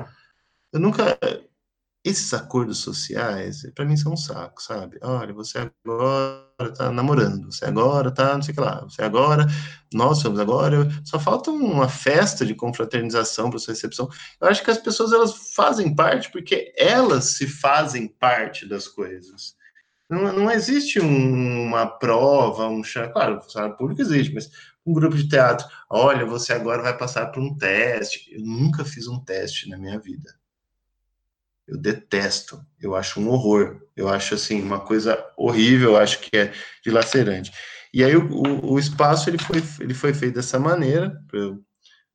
[0.73, 1.17] eu nunca
[2.09, 4.97] esses acordos sociais, para mim, são um saco, sabe?
[5.03, 9.45] Olha, você agora tá namorando, você agora tá não sei o que lá, você agora,
[9.92, 14.09] nós somos agora, só falta uma festa de confraternização para sua recepção.
[14.40, 19.57] Eu acho que as pessoas, elas fazem parte porque elas se fazem parte das coisas.
[20.09, 24.49] Não, não existe um, uma prova, um claro, o público existe, mas
[24.87, 28.33] um grupo de teatro, olha, você agora vai passar por um teste.
[28.33, 30.31] Eu nunca fiz um teste na minha vida
[31.66, 36.37] Eu detesto, eu acho um horror, eu acho assim uma coisa horrível, eu acho que
[36.37, 36.52] é
[36.85, 37.52] dilacerante.
[37.92, 41.61] E aí o, o, o espaço ele foi, ele foi feito dessa maneira, eu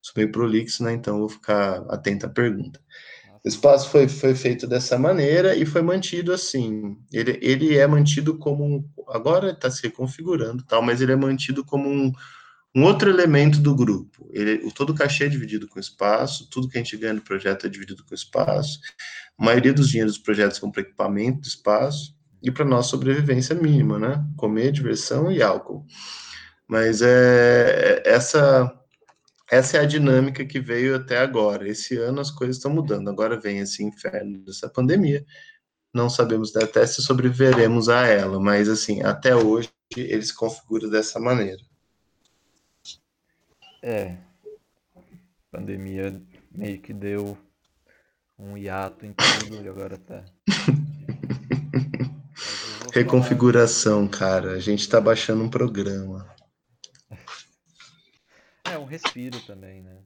[0.02, 0.94] sou meio prolixo, né?
[0.94, 2.80] Então vou ficar atento à pergunta.
[3.44, 6.96] O espaço foi, foi feito dessa maneira e foi mantido assim.
[7.12, 8.88] Ele, ele é mantido como um.
[9.08, 12.12] Agora está se reconfigurando, tal, mas ele é mantido como um,
[12.76, 14.30] um outro elemento do grupo.
[14.32, 17.22] Ele, o, todo o cachê é dividido com espaço, tudo que a gente ganha do
[17.22, 18.80] projeto é dividido com espaço.
[19.38, 23.54] A maioria dos dinheiros dos projetos são para equipamento do espaço e para nossa sobrevivência
[23.54, 24.26] mínima, né?
[24.38, 25.86] Comer, diversão e álcool.
[26.68, 28.72] Mas é, é essa
[29.52, 31.68] essa é a dinâmica que veio até agora.
[31.68, 33.10] Esse ano as coisas estão mudando.
[33.10, 35.26] Agora vem esse inferno dessa pandemia.
[35.94, 41.20] Não sabemos até se sobreviveremos a ela, mas assim, até hoje ele se configura dessa
[41.20, 41.62] maneira.
[43.82, 44.16] É.
[44.96, 45.02] A
[45.52, 47.38] pandemia meio que deu
[48.38, 50.24] um hiato em tudo e agora tá.
[52.94, 54.52] Reconfiguração, cara.
[54.52, 56.30] A gente tá baixando um programa.
[58.66, 59.98] É um respiro também, né?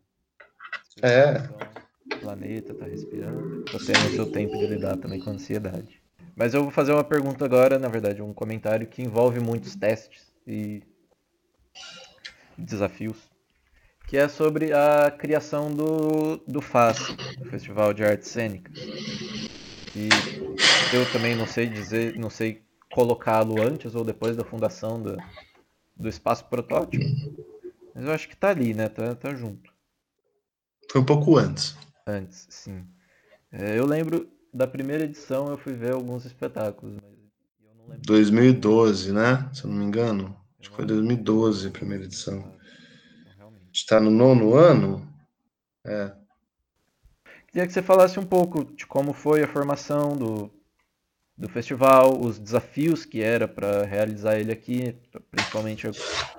[1.01, 1.37] É.
[2.13, 6.01] O planeta tá respirando, tá tendo o seu tempo de lidar também com a ansiedade.
[6.35, 10.33] Mas eu vou fazer uma pergunta agora, na verdade, um comentário que envolve muitos testes
[10.45, 10.83] e
[12.57, 13.17] desafios,
[14.07, 18.77] que é sobre a criação do, do FAS, do Festival de Artes Cênicas.
[19.95, 20.09] E
[20.95, 25.17] eu também não sei dizer, não sei colocá-lo antes ou depois da fundação do,
[25.97, 27.03] do espaço protótipo,
[27.93, 28.89] mas eu acho que tá ali, né?
[28.89, 29.73] Tá, tá junto.
[30.91, 31.75] Foi um pouco antes.
[32.05, 32.85] Antes, sim.
[33.51, 37.11] É, eu lembro da primeira edição, eu fui ver alguns espetáculos, mas
[37.63, 38.05] eu não lembro.
[38.05, 39.49] 2012, né?
[39.53, 40.35] Se eu não me engano.
[40.59, 42.55] Acho que foi 2012 a primeira edição.
[43.75, 45.05] Está no nono ano?
[45.85, 46.15] É.
[47.47, 50.49] Queria que você falasse um pouco de como foi a formação do,
[51.37, 54.97] do festival, os desafios que era para realizar ele aqui,
[55.29, 55.87] principalmente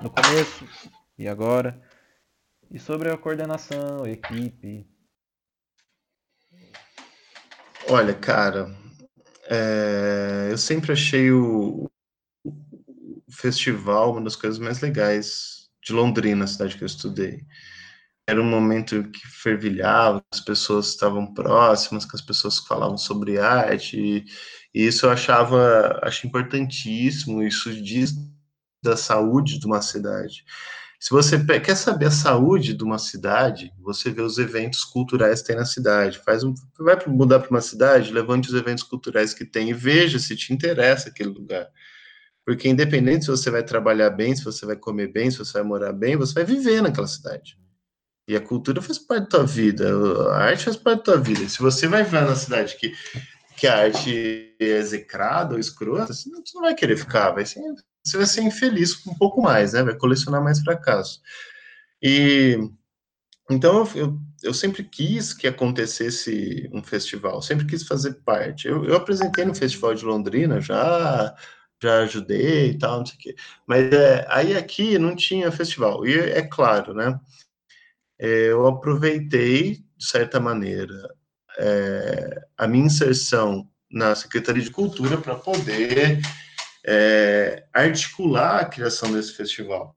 [0.01, 0.67] no começo,
[1.19, 1.79] e agora.
[2.71, 4.87] E sobre a coordenação, a equipe.
[7.87, 8.75] Olha, cara,
[9.45, 11.85] é, eu sempre achei o,
[12.43, 12.59] o,
[13.31, 15.56] festival uma das coisas mais legais
[15.87, 17.45] de Londrina, a cidade que eu estudei.
[18.27, 23.97] Era um momento que fervilhava, as pessoas estavam próximas, que as pessoas falavam sobre arte,
[23.97, 24.25] e,
[24.75, 28.13] e isso eu achava acho importantíssimo, isso diz
[28.83, 30.45] da saúde de uma cidade.
[30.99, 35.49] Se você quer saber a saúde de uma cidade, você vê os eventos culturais que
[35.49, 36.19] tem na cidade.
[36.25, 40.19] Faz um, vai mudar para uma cidade, levante os eventos culturais que tem e veja
[40.19, 41.69] se te interessa aquele lugar.
[42.47, 45.65] Porque independente se você vai trabalhar bem, se você vai comer bem, se você vai
[45.65, 47.59] morar bem, você vai viver naquela cidade.
[48.29, 49.89] E a cultura faz parte da tua vida,
[50.31, 51.49] a arte faz parte da tua vida.
[51.49, 52.95] Se você vai ver na cidade que,
[53.57, 57.61] que a arte é execrada ou escrota, você não vai querer ficar, vai ser
[58.05, 59.83] você vai ser infeliz um pouco mais, né?
[59.83, 61.21] Vai colecionar mais fracassos.
[62.01, 62.57] E
[63.51, 68.69] então eu, eu sempre quis que acontecesse um festival, sempre quis fazer parte.
[68.69, 71.35] Eu, eu apresentei no Festival de Londrina, já
[71.83, 73.37] já ajudei e tal, não sei o quê.
[73.67, 76.07] Mas é, aí aqui não tinha festival.
[76.07, 77.19] E é claro, né?
[78.19, 81.15] É, eu aproveitei, de certa maneira,
[81.59, 86.21] é, a minha inserção na Secretaria de Cultura para poder
[86.87, 89.95] é, articular a criação desse festival.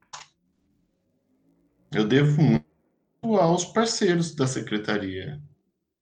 [1.92, 2.64] Eu devo muito
[3.22, 5.40] aos parceiros da secretaria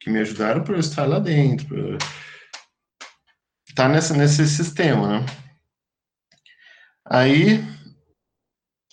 [0.01, 1.97] que me ajudaram para estar lá dentro,
[3.67, 5.27] estar tá nessa, nesse sistema, né?
[7.11, 7.65] Aí,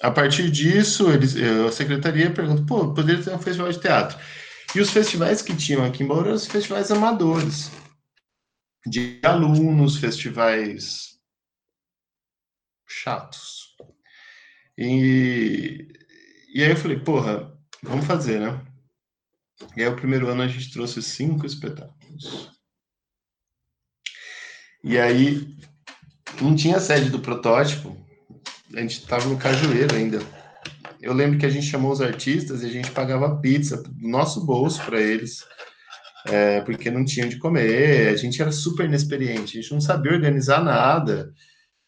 [0.01, 4.17] a partir disso, eles, a secretaria pergunta, pô, poderia ter um festival de teatro.
[4.73, 7.71] E os festivais que tinham aqui em Bauru eram os festivais amadores,
[8.85, 11.19] de alunos, festivais
[12.87, 13.75] chatos.
[14.77, 15.87] E,
[16.53, 18.65] e aí eu falei, porra, vamos fazer, né?
[19.75, 22.51] E aí o primeiro ano a gente trouxe cinco espetáculos.
[24.83, 25.57] E aí
[26.41, 28.04] não tinha sede do protótipo,
[28.75, 30.19] a gente estava no Cajueiro ainda.
[31.01, 34.45] Eu lembro que a gente chamou os artistas e a gente pagava pizza do nosso
[34.45, 35.45] bolso para eles,
[36.27, 38.09] é, porque não tinham de comer.
[38.09, 41.33] A gente era super inexperiente, a gente não sabia organizar nada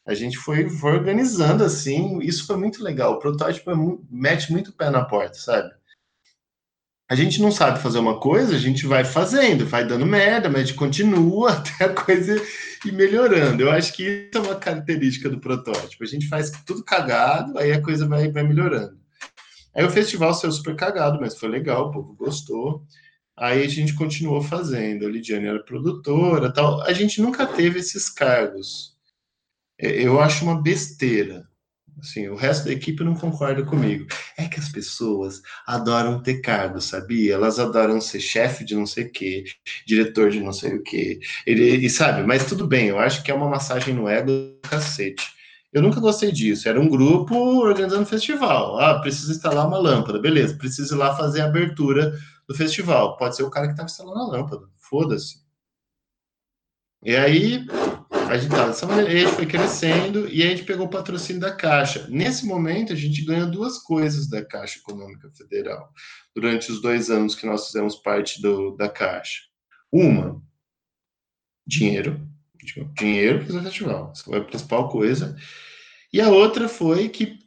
[0.08, 3.14] a gente foi, foi organizando assim, isso foi muito legal.
[3.14, 3.76] O protótipo é
[4.10, 5.70] mete muito pé na porta, sabe?
[7.10, 10.62] A gente não sabe fazer uma coisa, a gente vai fazendo, vai dando merda, mas
[10.62, 12.42] a gente continua até a coisa
[12.86, 13.64] ir melhorando.
[13.64, 16.04] Eu acho que isso é uma característica do protótipo.
[16.04, 18.98] A gente faz tudo cagado, aí a coisa vai, vai melhorando.
[19.76, 22.84] Aí o festival saiu super cagado, mas foi legal, o povo gostou.
[23.38, 25.06] Aí a gente continuou fazendo.
[25.06, 26.82] A Lidiane era produtora, tal.
[26.82, 28.98] A gente nunca teve esses cargos.
[29.80, 31.48] É, eu acho uma besteira.
[32.00, 34.08] Assim, o resto da equipe não concorda comigo.
[34.38, 37.34] É que as pessoas adoram ter cargo, sabia?
[37.34, 39.46] Elas adoram ser chefe de não sei o quê,
[39.86, 41.20] diretor de não sei o quê.
[41.46, 44.32] Ele, e sabe, mas tudo bem, eu acho que é uma massagem no ego
[44.62, 45.26] cacete.
[45.74, 46.70] Eu nunca gostei disso.
[46.70, 48.80] Era um grupo organizando festival.
[48.80, 50.20] Ah, precisa instalar uma lâmpada.
[50.20, 53.18] Beleza, precisa ir lá fazer a abertura do festival.
[53.18, 54.68] Pode ser o cara que estava instalando a lâmpada.
[54.78, 55.46] Foda-se.
[57.04, 57.66] E aí,
[58.30, 61.54] a gente dessa maneira, a gente foi crescendo e a gente pegou o patrocínio da
[61.54, 62.06] Caixa.
[62.10, 65.90] Nesse momento, a gente ganhou duas coisas da Caixa Econômica Federal,
[66.36, 69.44] durante os dois anos que nós fizemos parte do, da Caixa.
[69.92, 70.42] Uma,
[71.66, 72.20] dinheiro,
[72.96, 75.38] dinheiro para o festival, essa foi a principal coisa.
[76.12, 77.40] E a outra foi que,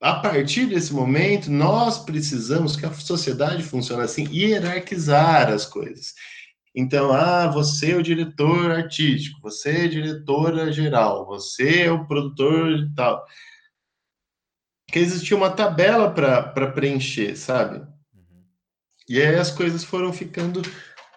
[0.00, 6.14] a partir desse momento, nós precisamos que a sociedade funcione assim, hierarquizar as coisas.
[6.74, 12.70] Então, ah, você é o diretor artístico, você é diretora geral, você é o produtor
[12.70, 13.24] e tal.
[14.86, 17.78] Que existia uma tabela para preencher, sabe?
[18.14, 18.44] Uhum.
[19.08, 20.62] E aí as coisas foram ficando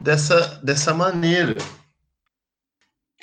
[0.02, 1.58] dessa, dessa maneira.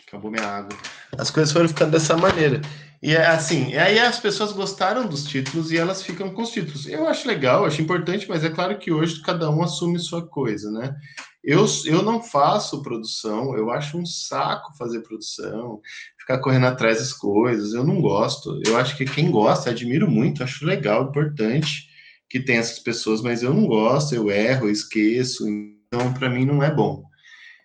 [0.06, 0.76] Acabou minha água.
[1.18, 2.60] As coisas foram ficando dessa maneira.
[3.02, 6.86] E é assim, aí as pessoas gostaram dos títulos e elas ficam com os títulos.
[6.86, 10.70] Eu acho legal, acho importante, mas é claro que hoje cada um assume sua coisa,
[10.70, 10.94] né?
[11.42, 15.80] Eu, eu não faço produção, eu acho um saco fazer produção,
[16.18, 18.60] ficar correndo atrás das coisas, eu não gosto.
[18.66, 21.88] Eu acho que quem gosta, admiro muito, acho legal, importante
[22.28, 26.44] que tem essas pessoas, mas eu não gosto, eu erro, eu esqueço, então para mim
[26.44, 27.02] não é bom.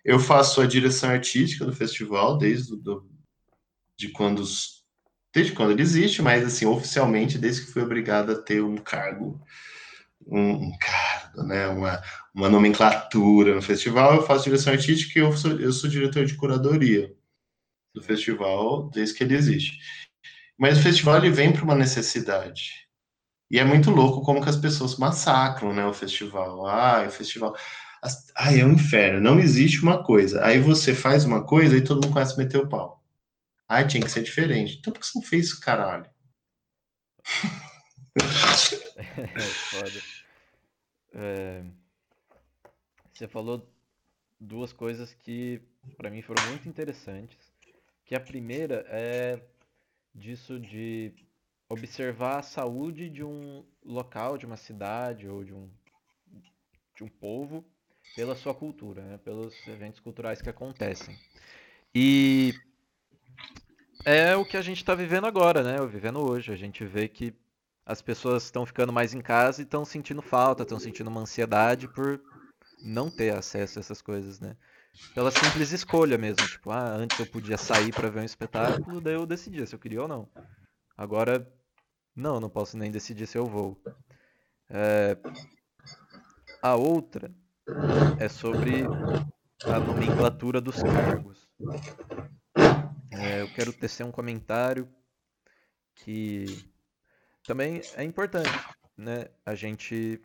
[0.02, 3.06] Eu faço a direção artística do festival desde do,
[3.98, 4.42] de quando
[5.36, 9.38] desde quando ele existe, mas assim, oficialmente, desde que fui obrigado a ter um cargo,
[10.26, 12.02] um, um cargo, né, uma,
[12.34, 16.36] uma nomenclatura no festival, eu faço direção artística e eu sou, eu sou diretor de
[16.36, 17.14] curadoria
[17.94, 19.78] do festival desde que ele existe.
[20.58, 22.86] Mas o festival ele vem para uma necessidade.
[23.50, 26.66] E é muito louco como que as pessoas massacram, né, o festival.
[26.66, 27.54] Ah, o festival.
[28.34, 29.20] Ah, é um inferno.
[29.20, 30.42] Não existe uma coisa.
[30.42, 33.05] Aí você faz uma coisa e todo mundo começa a meter o pau.
[33.68, 34.76] Ah, tinha que ser diferente.
[34.78, 36.08] Então por que você não fez isso, caralho?
[38.96, 39.36] é,
[39.70, 40.02] foda.
[41.14, 41.64] É,
[43.12, 43.68] você falou
[44.38, 45.60] duas coisas que
[45.96, 47.38] para mim foram muito interessantes.
[48.04, 49.40] Que a primeira é
[50.14, 51.12] disso de
[51.68, 55.68] observar a saúde de um local, de uma cidade ou de um,
[56.94, 57.64] de um povo
[58.14, 59.18] pela sua cultura, né?
[59.18, 61.18] pelos eventos culturais que acontecem.
[61.94, 62.54] E
[64.06, 65.84] é o que a gente está vivendo agora, né?
[65.84, 66.52] Vivendo hoje.
[66.52, 67.34] A gente vê que
[67.84, 71.88] as pessoas estão ficando mais em casa e estão sentindo falta, estão sentindo uma ansiedade
[71.88, 72.22] por
[72.84, 74.56] não ter acesso a essas coisas, né?
[75.12, 76.46] Pela simples escolha mesmo.
[76.46, 79.78] Tipo, ah, antes eu podia sair para ver um espetáculo, daí eu decidia se eu
[79.78, 80.28] queria ou não.
[80.96, 81.44] Agora,
[82.14, 83.76] não, não posso nem decidir se eu vou.
[84.70, 85.18] É...
[86.62, 87.34] A outra
[88.20, 88.84] é sobre
[89.64, 91.48] a nomenclatura dos cargos.
[93.18, 94.88] É, eu quero tecer um comentário
[95.96, 96.64] que
[97.46, 98.50] também é importante,
[98.96, 99.26] né?
[99.44, 100.20] A gente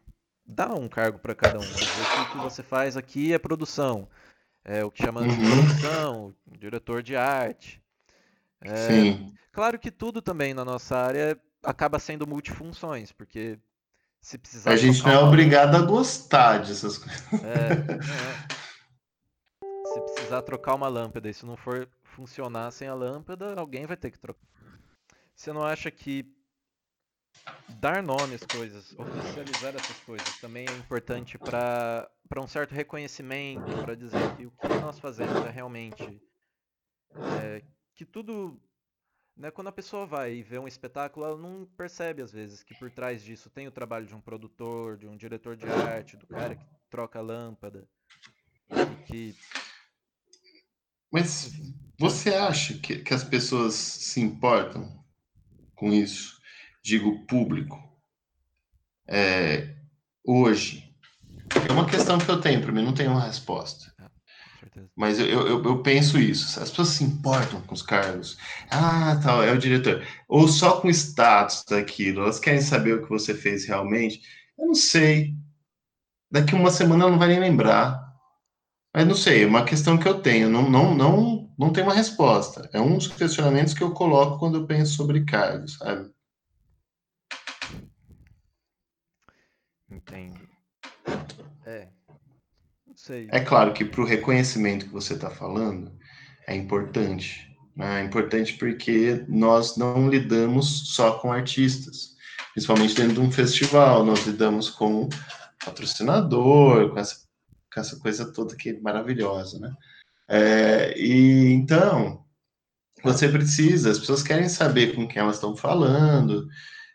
[0.45, 1.61] dá um cargo para cada um.
[1.61, 4.07] o que você faz aqui é produção.
[4.63, 5.51] É o que chamamos de uhum.
[5.51, 7.81] produção, diretor de arte.
[8.61, 9.33] É, Sim.
[9.51, 13.57] Claro que tudo também na nossa área acaba sendo multifunções, porque
[14.21, 14.71] se precisar.
[14.71, 17.23] A gente não é obrigado a gostar dessas coisas.
[17.43, 18.61] É, é.
[19.93, 23.97] Se precisar trocar uma lâmpada e se não for funcionar sem a lâmpada, alguém vai
[23.97, 24.47] ter que trocar.
[25.35, 26.25] Você não acha que
[27.67, 33.95] dar nome às coisas, oficializar essas coisas também é importante para um certo reconhecimento, para
[33.95, 36.21] dizer que o que nós fazemos é realmente
[37.41, 37.63] é,
[37.95, 38.61] que tudo
[39.35, 42.75] né, quando a pessoa vai e vê um espetáculo, ela não percebe às vezes que
[42.75, 46.27] por trás disso tem o trabalho de um produtor, de um diretor de arte, do
[46.27, 47.87] cara que troca a lâmpada,
[49.07, 49.35] que
[51.11, 51.51] mas
[52.01, 54.91] você acha que, que as pessoas se importam
[55.75, 56.35] com isso?
[56.83, 57.79] Digo, público.
[59.07, 59.75] É,
[60.25, 60.91] hoje.
[61.69, 63.93] É uma questão que eu tenho, para mim não tem uma resposta.
[63.99, 64.09] Ah,
[64.95, 66.59] Mas eu, eu, eu, penso isso.
[66.59, 68.35] As pessoas se importam com os cargos.
[68.71, 70.03] Ah, tal, é o diretor.
[70.27, 72.23] Ou só com o status daquilo.
[72.23, 74.21] Elas querem saber o que você fez realmente.
[74.57, 75.35] Eu não sei.
[76.31, 78.01] Daqui uma semana ela não vai nem lembrar.
[78.91, 81.93] Mas não sei, é uma questão que eu tenho, não, não, não, não tem uma
[81.93, 82.67] resposta.
[82.73, 86.09] É um dos questionamentos que eu coloco quando eu penso sobre cargos, sabe?
[89.87, 90.39] Entendo.
[91.63, 91.87] É.
[92.95, 93.27] Sei.
[93.31, 95.95] É claro que para o reconhecimento que você está falando,
[96.47, 97.55] é importante.
[97.75, 98.01] Né?
[98.01, 102.15] É importante porque nós não lidamos só com artistas,
[102.53, 105.07] principalmente dentro de um festival, nós lidamos com
[105.63, 107.17] patrocinador, com essa,
[107.71, 109.71] com essa coisa toda que é maravilhosa, né?
[110.33, 112.23] É, e então,
[113.03, 116.47] você precisa, as pessoas querem saber com quem elas estão falando,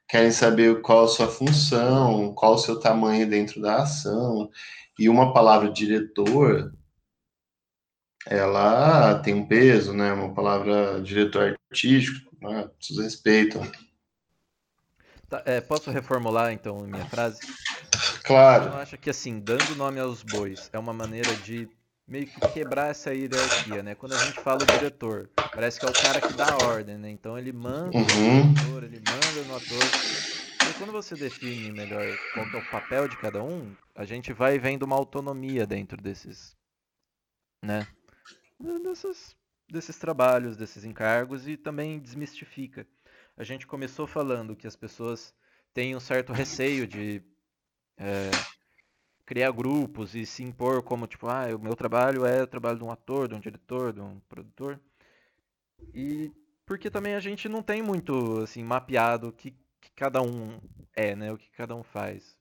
[0.09, 4.51] querem saber qual a sua função, qual o seu tamanho dentro da ação.
[4.99, 6.73] E uma palavra diretor,
[8.27, 10.15] ela tem um peso, né?
[10.15, 12.61] Uma palavra diretor artístico, né?
[12.61, 13.71] As pessoas respeitam.
[15.29, 17.41] Tá, é, posso reformular então minha frase?
[18.25, 18.71] Claro.
[18.71, 21.69] Eu acho que assim, dando nome aos bois é uma maneira de
[22.07, 23.95] meio que quebrar essa hierarquia, né?
[23.95, 26.97] Quando a gente fala o diretor, parece que é o cara que dá a ordem,
[26.97, 27.11] né?
[27.11, 28.53] Então ele manda uhum.
[28.53, 29.83] no ator, ele manda no ator.
[30.69, 34.59] E quando você define melhor qual é o papel de cada um, a gente vai
[34.59, 36.57] vendo uma autonomia dentro desses,
[37.63, 37.87] né?
[38.83, 39.37] Desses,
[39.69, 42.87] desses trabalhos, desses encargos e também desmistifica.
[43.37, 45.35] A gente começou falando que as pessoas
[45.75, 47.23] têm um certo receio de
[47.99, 48.31] é,
[49.27, 52.85] criar grupos e se impor como tipo, ah, o meu trabalho é o trabalho de
[52.85, 54.81] um ator, de um diretor, de um produtor.
[55.93, 56.31] E
[56.65, 59.51] porque também a gente não tem muito assim mapeado o que,
[59.81, 60.59] que cada um
[60.95, 62.37] é, né, o que cada um faz.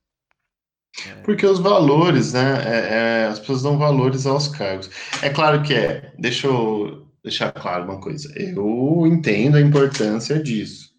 [1.07, 1.13] É.
[1.23, 2.63] Porque os valores, né?
[2.63, 4.89] É, é, as pessoas dão valores aos cargos.
[5.21, 6.13] É claro que é.
[6.17, 8.31] Deixa eu deixar claro uma coisa.
[8.37, 10.91] Eu entendo a importância disso.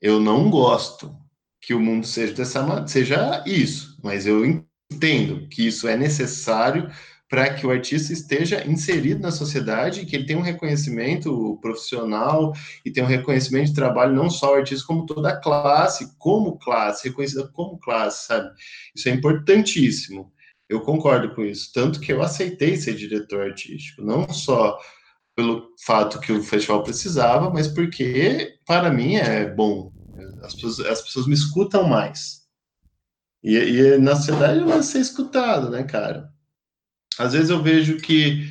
[0.00, 1.14] Eu não gosto
[1.60, 4.42] que o mundo seja dessa seja isso, mas eu
[4.90, 6.90] entendo que isso é necessário
[7.28, 12.52] para que o artista esteja inserido na sociedade, que ele tenha um reconhecimento profissional
[12.84, 16.58] e tenha um reconhecimento de trabalho, não só o artista, como toda a classe, como
[16.58, 18.50] classe, reconhecida como classe, sabe?
[18.96, 20.32] Isso é importantíssimo.
[20.68, 21.70] Eu concordo com isso.
[21.72, 24.76] Tanto que eu aceitei ser diretor artístico, não só
[25.36, 29.92] pelo fato que o festival precisava, mas porque, para mim, é bom.
[30.42, 32.39] As pessoas, as pessoas me escutam mais.
[33.42, 36.30] E, e na sociedade vai ser escutado, né, cara?
[37.18, 38.46] Às vezes eu vejo que,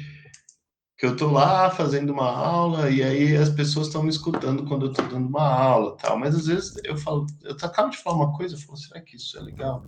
[0.98, 4.88] que eu tô lá fazendo uma aula e aí as pessoas estão me escutando quando
[4.88, 8.16] eu tô dando uma aula tal, mas às vezes eu falo, eu acabo de falar
[8.18, 9.86] uma coisa, eu falo, será que isso é legal?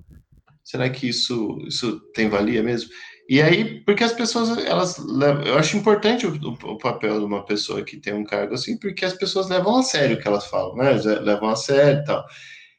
[0.63, 2.89] Será que isso, isso tem valia mesmo?
[3.27, 7.45] E aí, porque as pessoas, elas levam, eu acho importante o, o, papel de uma
[7.45, 10.45] pessoa que tem um cargo assim, porque as pessoas levam a sério o que elas
[10.47, 10.91] falam, né?
[11.21, 12.25] Levam a sério e tal.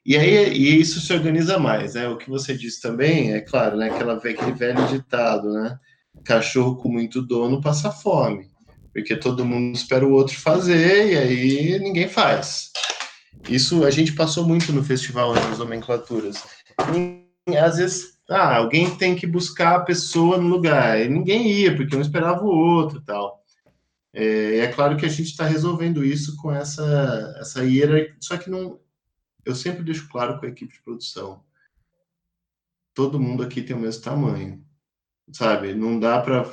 [0.05, 2.09] E aí e isso se organiza mais, né?
[2.09, 3.89] O que você disse também, é claro, né?
[3.89, 5.79] Aquela, aquele velho ditado, né?
[6.25, 8.49] Cachorro com muito dono passa fome,
[8.93, 12.71] porque todo mundo espera o outro fazer e aí ninguém faz.
[13.49, 16.45] Isso a gente passou muito no festival nas nomenclaturas.
[16.95, 21.77] E, às vezes, ah, alguém tem que buscar a pessoa no lugar, e ninguém ia,
[21.77, 23.43] porque um esperava o outro tal.
[24.15, 28.51] É, é claro que a gente está resolvendo isso com essa, essa hierarquia, só que
[28.51, 28.79] não,
[29.45, 31.45] eu sempre deixo claro com a equipe de produção.
[32.95, 34.65] Todo mundo aqui tem o mesmo tamanho,
[35.33, 35.75] sabe?
[35.75, 36.51] Não dá para,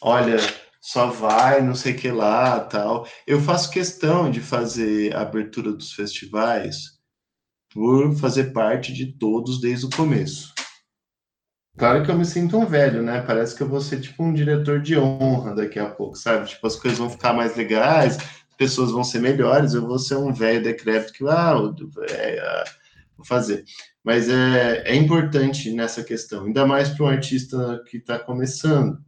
[0.00, 0.36] olha,
[0.80, 3.06] só vai, não sei que lá, tal.
[3.26, 6.98] Eu faço questão de fazer a abertura dos festivais
[7.72, 10.52] por fazer parte de todos desde o começo.
[11.76, 13.22] Claro que eu me sinto um velho, né?
[13.22, 16.48] Parece que eu vou ser tipo um diretor de honra daqui a pouco, sabe?
[16.48, 18.18] Tipo, as coisas vão ficar mais legais,
[18.60, 21.54] pessoas vão ser melhores, eu vou ser um velho decrépito que, ah,
[22.10, 22.64] é, ah,
[23.16, 23.64] vou fazer.
[24.04, 29.02] Mas é, é importante nessa questão, ainda mais para um artista que está começando.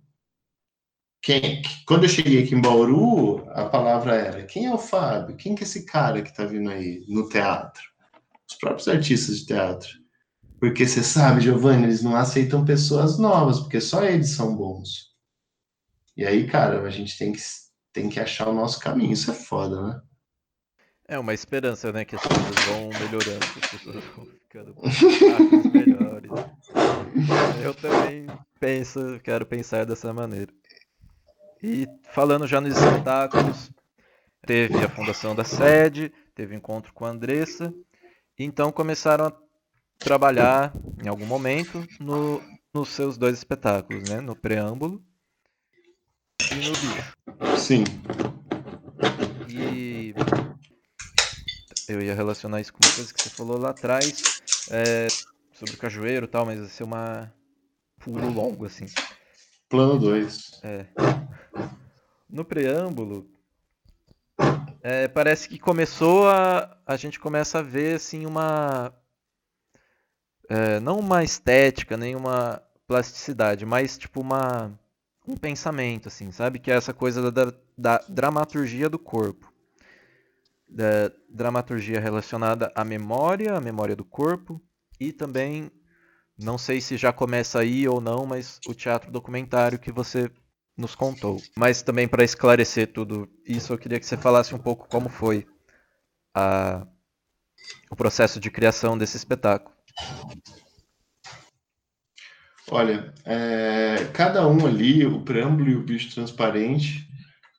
[1.20, 5.36] Quem, quando eu cheguei aqui em Bauru, a palavra era: quem é o Fábio?
[5.36, 7.82] Quem que é esse cara que está vindo aí no teatro?
[8.48, 9.90] Os próprios artistas de teatro.
[10.58, 15.12] Porque você sabe, Giovanni, eles não aceitam pessoas novas, porque só eles são bons.
[16.16, 17.40] E aí, cara, a gente tem que
[17.92, 19.12] tem que achar o nosso caminho.
[19.12, 20.02] Isso é foda, né?
[21.06, 22.04] É uma esperança, né?
[22.04, 24.74] Que as coisas vão melhorando, as pessoas vão ficando
[25.72, 26.30] melhores.
[27.62, 28.26] Eu também
[28.58, 30.52] penso, quero pensar dessa maneira.
[31.62, 33.70] E falando já nos espetáculos,
[34.46, 37.72] teve a fundação da sede, teve encontro com a Andressa,
[38.38, 39.32] então começaram a
[39.98, 40.72] trabalhar
[41.04, 42.42] em algum momento no,
[42.74, 44.20] nos seus dois espetáculos, né?
[44.20, 45.04] No preâmbulo
[46.50, 47.58] e no bicho.
[47.58, 47.84] Sim.
[49.48, 50.14] E
[51.88, 54.40] eu ia relacionar isso com uma coisa que você falou lá atrás
[54.70, 55.06] é,
[55.52, 57.32] sobre o cajueiro e tal, mas vai ser uma
[58.00, 58.86] pulo longo assim.
[59.68, 60.60] Plano 2.
[60.62, 60.86] É.
[62.28, 63.30] No preâmbulo,
[64.82, 66.76] é, parece que começou a.
[66.86, 68.92] A gente começa a ver assim uma.
[70.48, 74.78] É, não uma estética, nem uma plasticidade, mas tipo uma
[75.26, 76.58] um pensamento, assim, sabe?
[76.58, 79.52] Que é essa coisa da, da dramaturgia do corpo.
[80.68, 84.60] Da dramaturgia relacionada à memória, à memória do corpo,
[84.98, 85.70] e também,
[86.38, 90.30] não sei se já começa aí ou não, mas o teatro documentário que você
[90.76, 91.40] nos contou.
[91.56, 95.46] Mas também para esclarecer tudo isso, eu queria que você falasse um pouco como foi
[96.34, 96.86] a,
[97.90, 99.74] o processo de criação desse espetáculo.
[102.72, 107.06] Olha, é, cada um ali, o preâmbulo e o bicho transparente,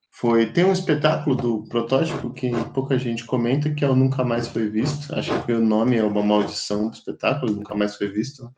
[0.09, 0.47] foi.
[0.47, 4.67] Tem um espetáculo do protótipo que pouca gente comenta, que é o Nunca Mais Foi
[4.67, 5.13] Visto.
[5.13, 8.49] Acho que o nome é uma maldição do espetáculo, Nunca Mais Foi Visto.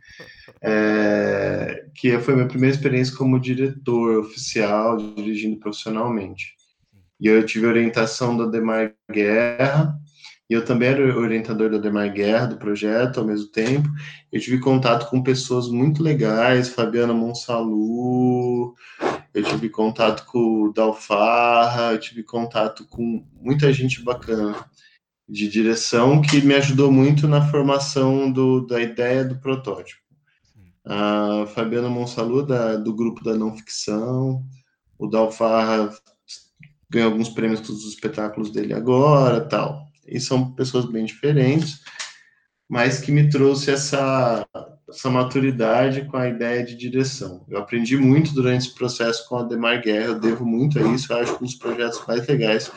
[0.62, 6.53] É, que foi minha primeira experiência como diretor oficial, dirigindo profissionalmente.
[7.20, 9.93] E eu tive orientação do Demar Guerra,
[10.50, 13.89] e eu também era orientador da Demar Guerra, do projeto, ao mesmo tempo.
[14.32, 18.76] Eu tive contato com pessoas muito legais, Fabiana Monsalu,
[19.34, 24.56] eu tive contato com o Dalfarra, eu tive contato com muita gente bacana
[25.28, 30.02] de direção que me ajudou muito na formação do, da ideia do protótipo.
[30.86, 34.43] A Fabiana Monsalu, da, do grupo da não ficção,
[35.00, 35.89] o Dalfarra
[36.88, 41.82] ganhou alguns prêmios todos os espetáculos dele agora, tal e são pessoas bem diferentes,
[42.68, 44.45] mas que me trouxe essa,
[44.89, 47.45] essa maturidade com a ideia de direção.
[47.47, 51.12] Eu aprendi muito durante esse processo com a Demar Guerra, eu devo muito a isso,
[51.12, 52.72] eu acho que um dos projetos mais legais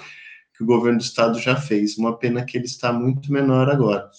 [0.56, 1.96] que o governo do estado já fez.
[1.96, 4.10] Uma pena que ele está muito menor agora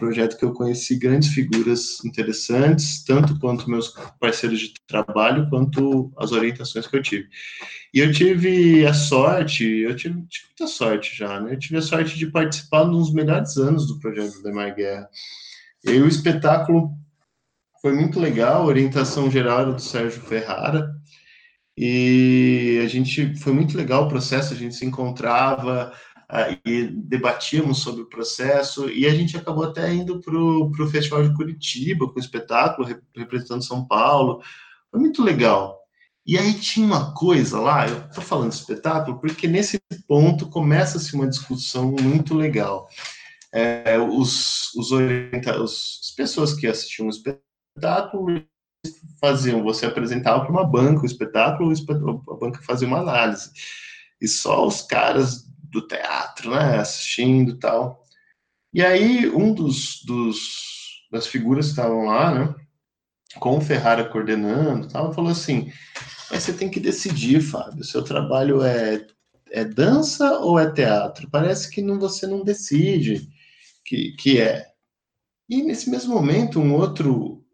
[0.00, 6.32] projeto que eu conheci grandes figuras interessantes, tanto quanto meus parceiros de trabalho, quanto as
[6.32, 7.28] orientações que eu tive.
[7.92, 11.52] E eu tive a sorte, eu tive, tive muita sorte já, né?
[11.52, 15.08] Eu tive a sorte de participar nos melhores anos do projeto Demar Guerra.
[15.84, 16.90] E o espetáculo
[17.82, 20.90] foi muito legal, a orientação geral era do Sérgio Ferrara,
[21.76, 25.92] e a gente foi muito legal o processo, a gente se encontrava,
[26.64, 31.34] e debatíamos sobre o processo, e a gente acabou até indo para o Festival de
[31.34, 34.40] Curitiba, com o espetáculo, representando São Paulo,
[34.90, 35.78] foi muito legal.
[36.26, 41.28] E aí tinha uma coisa lá, eu estou falando espetáculo, porque nesse ponto começa-se uma
[41.28, 42.88] discussão muito legal.
[43.52, 48.44] É, os, os, as pessoas que assistiam o espetáculo
[49.20, 51.72] faziam, você apresentava para uma banca o espetáculo,
[52.28, 53.50] a banca fazia uma análise.
[54.20, 58.04] E só os caras do teatro, né, assistindo tal.
[58.72, 60.70] E aí, um dos, dos
[61.10, 62.54] das figuras que estavam lá, né,
[63.38, 65.72] com o Ferrara coordenando tal, falou assim,
[66.30, 69.04] você tem que decidir, Fábio, seu trabalho é,
[69.50, 71.28] é dança ou é teatro?
[71.30, 73.28] Parece que não, você não decide
[73.84, 74.66] que, que é.
[75.48, 77.44] E nesse mesmo momento, um outro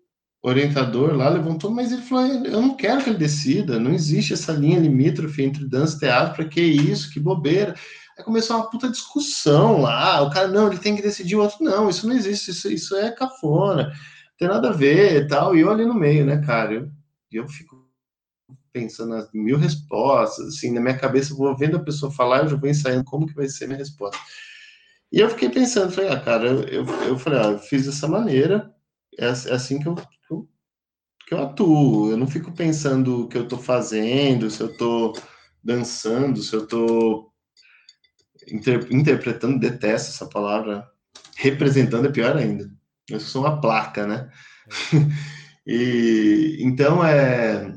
[0.42, 4.52] orientador lá levantou, mas ele falou: eu não quero que ele decida, não existe essa
[4.52, 7.74] linha limítrofe entre dança e teatro, para que isso, que bobeira.
[8.16, 10.22] Aí começou uma puta discussão lá.
[10.22, 12.96] O cara, não, ele tem que decidir, o outro, não, isso não existe, isso, isso
[12.96, 13.92] é cafona, não
[14.38, 15.54] tem nada a ver e tal.
[15.54, 16.74] E eu ali no meio, né, cara?
[16.74, 16.90] Eu,
[17.30, 17.86] eu fico
[18.72, 22.48] pensando nas mil respostas, assim, na minha cabeça, eu vou vendo a pessoa falar, eu
[22.50, 24.18] já vou ensaiando como que vai ser a minha resposta.
[25.10, 28.06] E eu fiquei pensando, falei, ah, cara, eu, eu, eu falei, ah, eu fiz dessa
[28.06, 28.70] maneira,
[29.18, 30.48] é, é assim que eu, que eu,
[31.26, 32.10] que eu atuo.
[32.10, 35.14] Eu não fico pensando o que eu estou fazendo, se eu estou
[35.64, 37.32] dançando, se eu estou
[38.50, 40.86] inter, interpretando, detesto essa palavra,
[41.36, 42.70] representando é pior ainda.
[43.08, 44.30] Eu sou uma placa, né?
[45.66, 47.76] e então é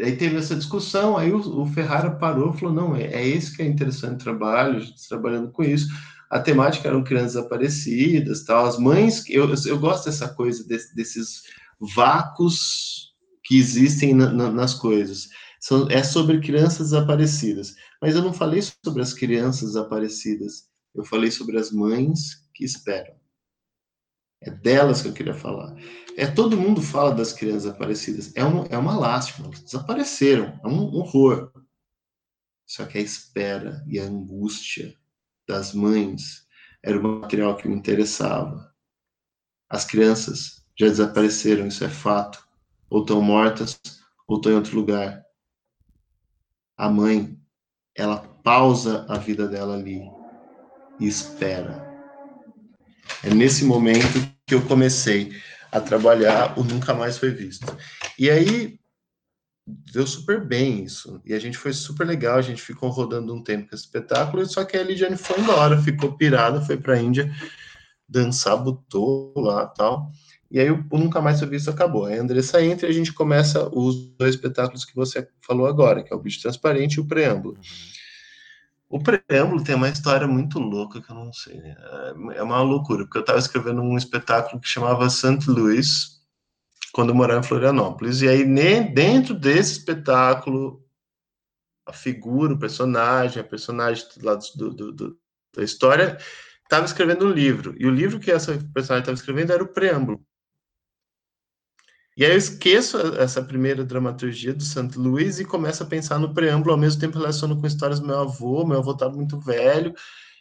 [0.00, 3.62] aí teve essa discussão, aí o, o Ferrara parou falou, não, é, é, esse que
[3.62, 5.88] é interessante o trabalho, a gente trabalhando com isso.
[6.28, 11.42] A temática eram crianças desaparecidas, tal, as mães, eu, eu gosto dessa coisa, desse, desses
[11.94, 15.28] vácuos que existem na, na, nas coisas.
[15.60, 17.76] São, é sobre crianças desaparecidas.
[18.00, 20.70] Mas eu não falei sobre as crianças desaparecidas.
[20.94, 23.14] Eu falei sobre as mães que esperam.
[24.40, 25.76] É delas que eu queria falar.
[26.16, 28.32] É todo mundo fala das crianças desaparecidas.
[28.34, 29.50] É uma, é uma lástima.
[29.50, 30.58] Desapareceram.
[30.64, 31.52] É um horror.
[32.66, 34.96] Só que a espera e a angústia
[35.46, 36.46] das mães
[36.82, 38.74] era o material que me interessava.
[39.68, 42.42] As crianças já desapareceram, isso é fato.
[42.88, 43.78] Ou estão mortas,
[44.26, 45.22] ou estão em outro lugar
[46.80, 47.38] a mãe,
[47.94, 50.00] ela pausa a vida dela ali
[50.98, 51.86] e espera.
[53.22, 55.30] É nesse momento que eu comecei
[55.70, 57.66] a trabalhar o Nunca Mais Foi Visto.
[58.18, 58.80] E aí,
[59.92, 61.20] deu super bem isso.
[61.22, 64.46] E a gente foi super legal, a gente ficou rodando um tempo com esse espetáculo,
[64.46, 67.30] só que a Lidiane foi embora, ficou pirada, foi para a Índia
[68.08, 70.10] dançar, botou lá tal.
[70.50, 72.06] E aí o Nunca Mais Visto acabou.
[72.06, 76.02] Aí a Andressa entra e a gente começa os dois espetáculos que você falou agora,
[76.02, 77.54] que é o Bicho Transparente e o Preâmbulo.
[77.54, 78.00] Uhum.
[78.90, 81.60] O Preâmbulo tem uma história muito louca que eu não sei.
[81.60, 81.76] Né?
[82.34, 85.48] É uma loucura, porque eu estava escrevendo um espetáculo que chamava St.
[85.48, 86.20] Louis,
[86.92, 88.20] quando eu morava em Florianópolis.
[88.20, 88.44] E aí,
[88.92, 90.84] dentro desse espetáculo,
[91.86, 95.18] a figura, o personagem, a personagem lá do, do, do,
[95.54, 96.18] da história,
[96.64, 97.76] estava escrevendo um livro.
[97.78, 100.20] E o livro que essa personagem estava escrevendo era o preâmbulo.
[102.20, 106.34] E aí eu esqueço essa primeira dramaturgia do Santo Luís e começo a pensar no
[106.34, 109.94] preâmbulo, ao mesmo tempo relaciono com histórias do meu avô, meu avô estava muito velho,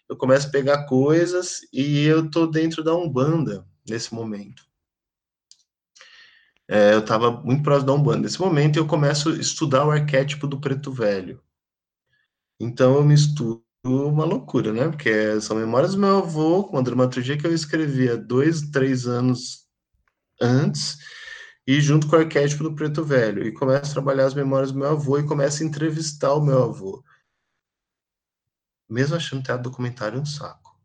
[0.10, 4.62] eu começo a pegar coisas e eu estou dentro da Umbanda nesse momento.
[6.68, 8.24] É, eu estava muito próximo da Umbanda.
[8.24, 11.42] Nesse momento eu começo a estudar o arquétipo do preto velho.
[12.60, 14.90] Então eu me estudo uma loucura, né?
[14.90, 19.66] Porque são memórias do meu avô, com uma dramaturgia que eu escrevia dois, três anos
[20.42, 20.98] antes,
[21.70, 24.80] e junto com o arquétipo do preto velho, e começo a trabalhar as memórias do
[24.80, 27.04] meu avô e começo a entrevistar o meu avô.
[28.90, 30.76] Mesmo achando teatro documentário um saco.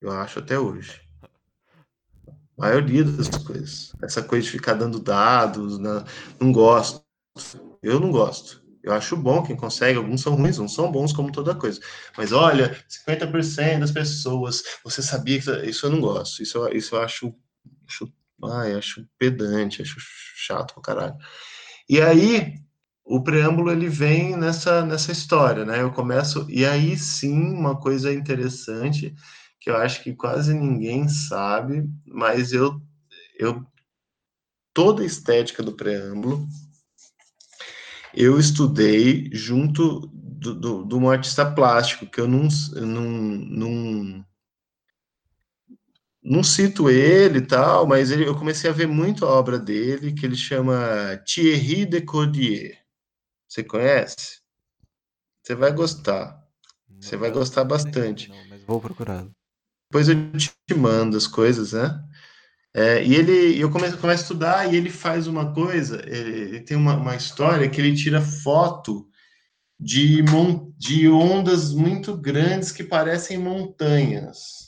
[0.00, 1.00] Eu acho até hoje.
[2.28, 3.92] A maioria das coisas.
[4.00, 6.04] Essa coisa de ficar dando dados, né?
[6.40, 7.04] não gosto.
[7.82, 8.62] Eu não gosto.
[8.84, 11.80] Eu acho bom quem consegue, alguns são ruins, não são bons como toda coisa.
[12.16, 15.50] Mas olha, 50% das pessoas, você sabia que.
[15.68, 16.40] Isso eu não gosto.
[16.40, 17.34] Isso, isso eu acho,
[17.88, 19.96] acho Ai, acho pedante, acho
[20.36, 21.16] chato pra caralho.
[21.88, 22.54] E aí,
[23.04, 25.82] o preâmbulo ele vem nessa, nessa história, né?
[25.82, 29.14] Eu começo, e aí sim, uma coisa interessante
[29.60, 32.80] que eu acho que quase ninguém sabe, mas eu,
[33.38, 33.64] eu
[34.74, 36.46] toda a estética do preâmbulo
[38.16, 44.24] eu estudei junto do, do, de um artista plástico que eu não, não, não
[46.24, 50.14] não cito ele e tal, mas ele, eu comecei a ver muito a obra dele,
[50.14, 52.78] que ele chama Thierry de Cordier.
[53.46, 54.40] Você conhece?
[55.42, 56.42] Você vai gostar.
[56.88, 58.30] Não, Você vai gostar bastante.
[58.30, 59.26] Não, mas vou procurar.
[59.90, 62.02] Depois eu te mando as coisas, né?
[62.74, 66.76] É, e ele, eu começo, começo a estudar e ele faz uma coisa, ele, tem
[66.76, 69.08] uma, uma, história que ele tira foto
[69.78, 70.24] de,
[70.76, 74.63] de ondas muito grandes que parecem montanhas.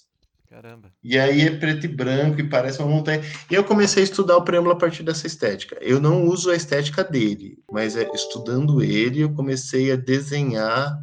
[0.49, 0.93] Caramba.
[1.03, 3.21] E aí é preto e branco e parece uma montanha.
[3.51, 5.77] E eu comecei a estudar o preâmbulo a partir dessa estética.
[5.81, 10.97] Eu não uso a estética dele, mas é, estudando ele, eu comecei a desenhar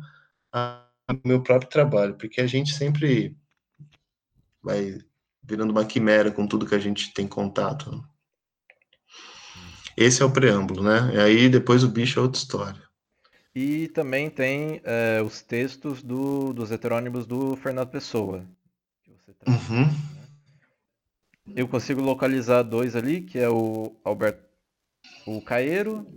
[1.10, 3.36] o meu próprio trabalho, porque a gente sempre
[4.62, 4.98] vai
[5.44, 8.02] virando uma quimera com tudo que a gente tem contato.
[9.98, 11.12] Esse é o preâmbulo, né?
[11.16, 12.82] E aí depois o bicho é outra história.
[13.54, 18.48] E também tem é, os textos do, dos heterônimos do Fernando Pessoa
[19.26, 19.70] você traz.
[19.70, 19.86] Uhum.
[19.86, 21.54] Né?
[21.56, 24.44] Eu consigo localizar dois ali, que é o Alberto,
[25.26, 26.08] o Caeiro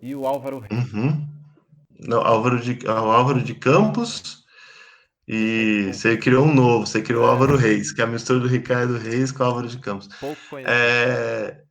[0.00, 0.92] e o Álvaro Reis.
[0.92, 1.26] Uhum.
[2.00, 4.44] Não, Álvaro de, o Álvaro de Campos
[5.26, 7.30] e você criou um novo, você criou o é.
[7.30, 10.08] Álvaro Reis, que é a mistura do Ricardo Reis com o Álvaro de Campos.
[10.18, 10.72] Pouco conhecido.
[10.72, 11.62] É,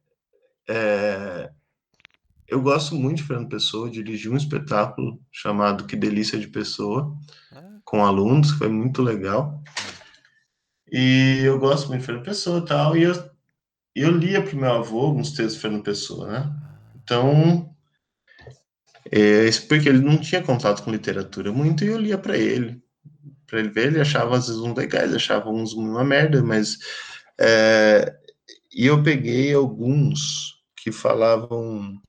[0.69, 1.49] é,
[2.47, 7.15] eu gosto muito de Fernando Pessoa, dirigi um espetáculo chamado Que Delícia de Pessoa,
[7.51, 7.79] ah.
[7.83, 9.63] com alunos, foi muito legal.
[10.91, 13.29] E eu gosto muito de Fernando Pessoa e tal, e eu,
[13.95, 16.55] eu lia para o meu avô alguns textos de Fernando Pessoa, né?
[17.03, 17.75] Então,
[19.11, 22.81] é, porque ele não tinha contato com literatura muito, e eu lia para ele.
[23.45, 26.77] Para ele ver, ele achava às vezes uns legais, achava uns uma merda, mas.
[27.39, 28.17] É,
[28.73, 32.01] e eu peguei alguns que falavam.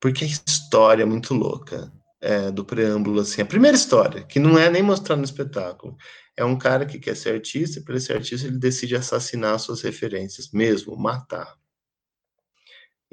[0.00, 1.90] Porque a história é muito louca
[2.24, 3.42] é, do preâmbulo, assim.
[3.42, 5.94] A primeira história, que não é nem mostrar no espetáculo,
[6.34, 9.82] é um cara que quer ser artista, e para ser artista ele decide assassinar suas
[9.82, 11.54] referências, mesmo, matar.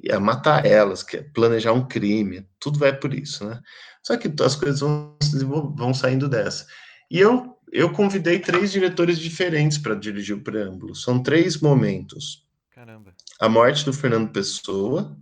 [0.01, 3.61] E a matar elas, que é planejar um crime, tudo vai por isso, né?
[4.01, 6.65] Só que as coisas vão, vão saindo dessa.
[7.09, 10.95] E eu, eu convidei três diretores diferentes para dirigir o preâmbulo.
[10.95, 12.47] São três momentos.
[12.71, 13.13] Caramba.
[13.39, 15.15] A morte do Fernando Pessoa,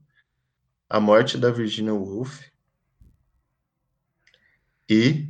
[0.87, 2.48] a morte da Virginia Woolf
[4.89, 5.27] e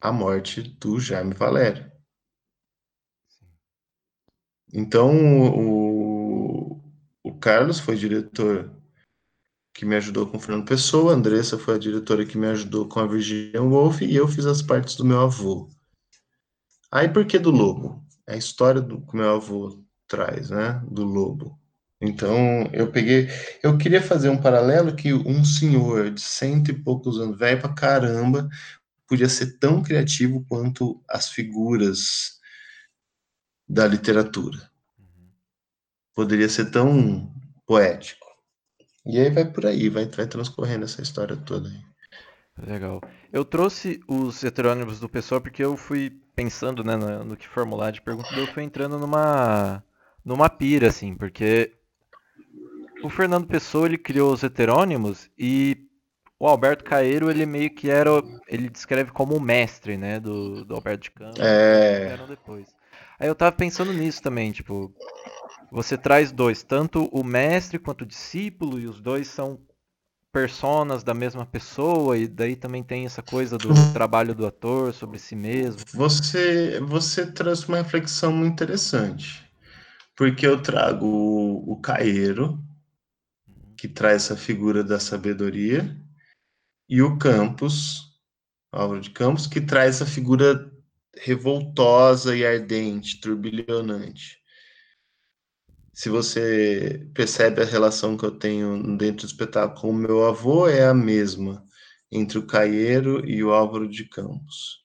[0.00, 1.92] a morte do Jaime Valério.
[4.72, 5.10] Então,
[5.54, 6.80] o,
[7.22, 8.74] o Carlos foi diretor
[9.74, 12.88] que me ajudou com o Fernando Pessoa, a Andressa foi a diretora que me ajudou
[12.88, 15.68] com a Virginia Woolf, e eu fiz as partes do meu avô.
[16.90, 18.04] Aí, por que do lobo?
[18.26, 20.80] É a história do, que meu avô traz, né?
[20.88, 21.58] Do lobo.
[22.00, 23.28] Então, eu peguei.
[23.62, 27.72] Eu queria fazer um paralelo que um senhor de cento e poucos anos, velho pra
[27.72, 28.48] caramba,
[29.08, 32.40] podia ser tão criativo quanto as figuras
[33.68, 34.58] da literatura.
[34.98, 35.30] Uhum.
[36.14, 37.32] poderia ser tão
[37.66, 38.24] poético.
[39.06, 41.84] E aí vai por aí, vai, vai transcorrendo essa história toda aí.
[42.56, 43.00] Legal.
[43.32, 47.90] Eu trouxe os heterônimos do pessoal porque eu fui pensando né, no, no que formular
[47.90, 49.84] de pergunta, eu fui entrando numa,
[50.24, 51.72] numa pira, assim, porque
[53.04, 55.86] o Fernando Pessoa ele criou os heterônimos e
[56.40, 58.10] o Alberto Caeiro ele meio que era
[58.48, 62.16] ele descreve como o mestre né do, do Alberto de Campos é...
[62.26, 62.66] depois
[63.18, 64.92] aí eu tava pensando nisso também tipo
[65.70, 69.60] você traz dois tanto o mestre quanto o discípulo e os dois são
[70.32, 75.16] personas da mesma pessoa e daí também tem essa coisa do trabalho do ator sobre
[75.16, 75.80] si mesmo.
[75.94, 79.48] Você você traz uma reflexão muito interessante,
[80.16, 82.58] porque eu trago o, o Caeiro,
[83.84, 85.94] que traz essa figura da sabedoria,
[86.88, 88.18] e o Campos,
[88.72, 90.72] Álvaro de Campos, que traz a figura
[91.16, 94.42] revoltosa e ardente, turbilhonante
[95.94, 100.68] se você percebe a relação que eu tenho dentro do espetáculo com o meu avô,
[100.68, 101.64] é a mesma
[102.10, 104.84] entre o Caieiro e o Álvaro de Campos.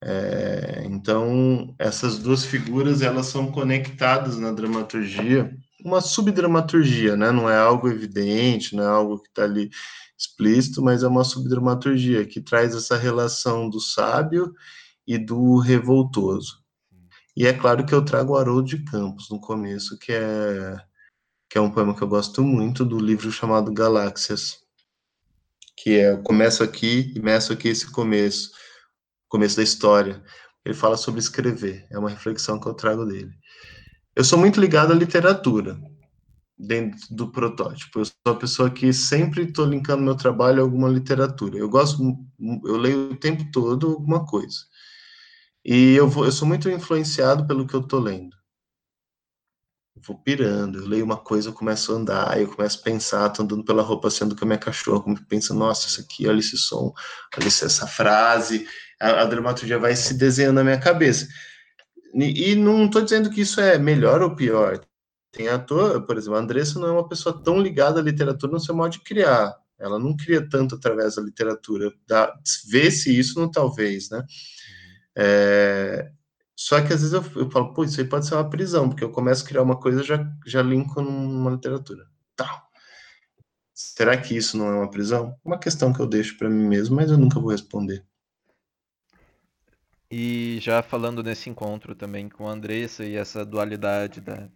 [0.00, 7.30] É, então, essas duas figuras elas são conectadas na dramaturgia, uma subdramaturgia, né?
[7.30, 9.70] Não é algo evidente, não é algo que está ali
[10.18, 14.54] explícito, mas é uma subdramaturgia que traz essa relação do sábio
[15.06, 16.64] e do revoltoso.
[17.36, 20.76] E é claro que eu trago o Haroldo de Campos no começo, que é,
[21.50, 24.58] que é um poema que eu gosto muito, do livro chamado Galáxias,
[25.76, 28.50] que é, eu começo aqui e meço aqui esse começo,
[29.28, 30.24] começo da história.
[30.64, 33.30] Ele fala sobre escrever, é uma reflexão que eu trago dele.
[34.16, 35.78] Eu sou muito ligado à literatura,
[36.58, 37.98] dentro do protótipo.
[37.98, 41.58] Eu sou uma pessoa que sempre estou linkando meu trabalho a alguma literatura.
[41.58, 42.02] Eu gosto,
[42.64, 44.56] eu leio o tempo todo alguma coisa.
[45.62, 48.34] E eu, vou, eu sou muito influenciado pelo que eu tô lendo.
[49.94, 53.28] Eu vou pirando, eu leio uma coisa, eu começo a andar, eu começo a pensar,
[53.30, 56.38] tô andando pela roupa sendo com a minha cachorra, como pensa, nossa, isso aqui, olha
[56.38, 56.92] esse som,
[57.36, 58.66] olha essa frase,
[59.00, 61.26] a, a dramaturgia vai se desenhando na minha cabeça.
[62.16, 64.80] E, e não estou dizendo que isso é melhor ou pior.
[65.30, 68.60] Tem ator, por exemplo, a Andressa não é uma pessoa tão ligada à literatura no
[68.60, 69.54] seu modo de criar.
[69.78, 71.92] Ela não cria tanto através da literatura.
[72.70, 74.24] Vê-se isso no talvez, né?
[75.14, 76.10] É,
[76.56, 79.04] só que às vezes eu, eu falo, pô, isso aí pode ser uma prisão, porque
[79.04, 82.06] eu começo a criar uma coisa já já linko numa literatura.
[82.34, 82.64] Tá.
[83.74, 85.36] Será que isso não é uma prisão?
[85.44, 88.04] Uma questão que eu deixo para mim mesmo, mas eu nunca vou responder.
[90.10, 94.48] E já falando nesse encontro também com a Andressa e essa dualidade da.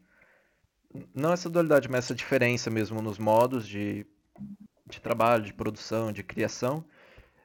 [1.14, 4.06] Não essa dualidade, mas essa diferença mesmo nos modos de,
[4.88, 6.84] de trabalho, de produção, de criação.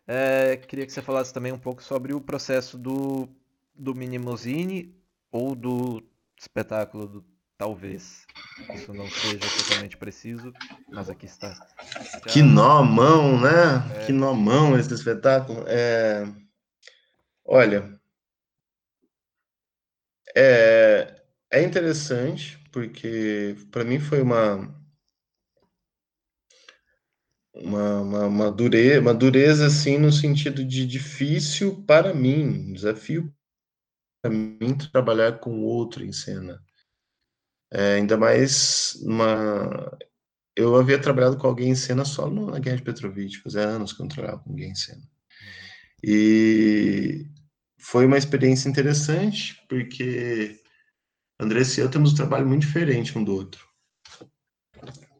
[0.07, 3.27] É, queria que você falasse também um pouco sobre o processo do,
[3.73, 4.95] do Minimosine
[5.31, 6.03] ou do
[6.37, 7.25] espetáculo do
[7.57, 8.25] Talvez.
[8.73, 10.51] Isso não seja totalmente preciso,
[10.89, 11.53] mas aqui está.
[11.53, 12.19] Já...
[12.19, 13.81] Que nó mão, né?
[13.95, 14.05] É...
[14.05, 15.63] Que nó mão esse espetáculo.
[15.65, 16.27] É...
[17.45, 17.94] Olha,
[20.36, 24.75] é, é interessante, porque para mim foi uma,
[27.53, 33.33] uma, uma, uma, dureza, uma dureza assim no sentido de difícil para mim, desafio
[34.21, 36.61] para mim trabalhar com outro em cena.
[37.71, 39.97] É, ainda mais uma
[40.55, 44.01] eu havia trabalhado com alguém em cena só na Guerra de Petrovich, fazia anos que
[44.01, 45.01] eu não trabalhava com alguém em cena.
[46.03, 47.25] E
[47.86, 50.59] foi uma experiência interessante, porque
[51.39, 53.63] André e eu temos um trabalho muito diferente um do outro.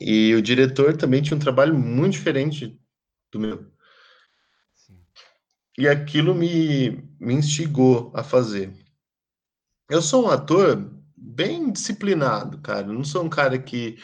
[0.02, 2.76] E o diretor também tinha um trabalho muito diferente
[3.32, 3.72] do meu.
[4.74, 5.00] Sim.
[5.78, 8.74] E aquilo me, me instigou a fazer.
[9.88, 12.88] Eu sou um ator bem disciplinado, cara.
[12.88, 14.00] Eu não sou um cara que.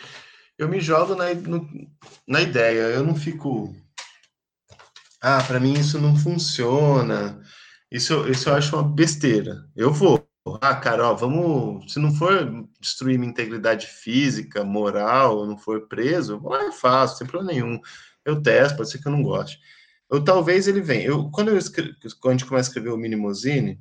[0.56, 1.68] Eu me jogo na, no,
[2.28, 2.82] na ideia.
[2.82, 3.76] Eu não fico.
[5.20, 7.41] Ah, para mim isso não funciona.
[7.92, 9.68] Isso, isso eu acho uma besteira.
[9.76, 10.26] Eu vou.
[10.62, 11.92] Ah, cara, ó, vamos.
[11.92, 17.18] Se não for destruir minha integridade física, moral, não for preso, vou lá e faço,
[17.18, 17.80] sem problema nenhum.
[18.26, 19.60] Eu testo, pode ser que eu não goste.
[20.10, 21.06] Eu, talvez ele venha.
[21.06, 23.80] Eu, quando, eu escrevo, quando a gente começa a escrever o Minimosine,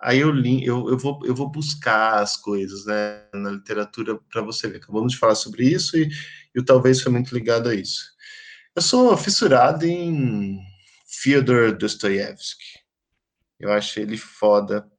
[0.00, 4.42] aí eu, li, eu, eu, vou, eu vou buscar as coisas né, na literatura para
[4.42, 4.78] você ver.
[4.78, 6.10] Acabamos de falar sobre isso e,
[6.54, 8.04] e o talvez foi muito ligado a isso.
[8.74, 10.58] Eu sou fissurado em
[11.06, 12.81] Fyodor Dostoiévski.
[13.62, 14.90] Eu acho ele foda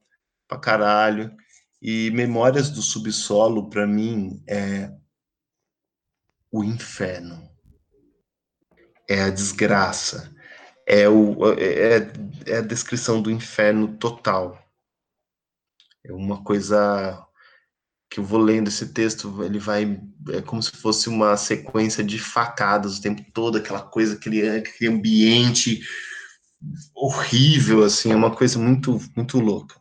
[0.47, 1.35] pra caralho.
[1.81, 4.89] E Memórias do Subsolo, para mim, é
[6.49, 7.51] o inferno.
[9.09, 10.33] É a desgraça.
[10.87, 12.09] É, o, é,
[12.45, 14.57] é a descrição do inferno total.
[16.05, 17.27] É uma coisa
[18.09, 19.99] que eu vou lendo esse texto, ele vai
[20.29, 24.91] é como se fosse uma sequência de facadas o tempo todo, aquela coisa, aquele, aquele
[24.91, 25.81] ambiente
[26.95, 29.75] horrível, assim, é uma coisa muito, muito louca.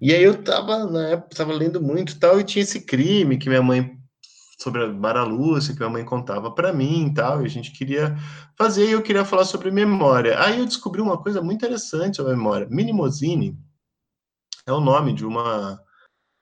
[0.00, 3.48] E aí eu tava, na época, tava lendo muito tal, e tinha esse crime que
[3.48, 3.98] minha mãe,
[4.60, 7.72] sobre a Mara Lúcia, que minha mãe contava para mim e tal, e a gente
[7.72, 8.16] queria
[8.56, 10.40] fazer, e eu queria falar sobre memória.
[10.42, 12.68] Aí eu descobri uma coisa muito interessante sobre memória.
[12.70, 13.58] Minimozine
[14.66, 15.80] é o nome de uma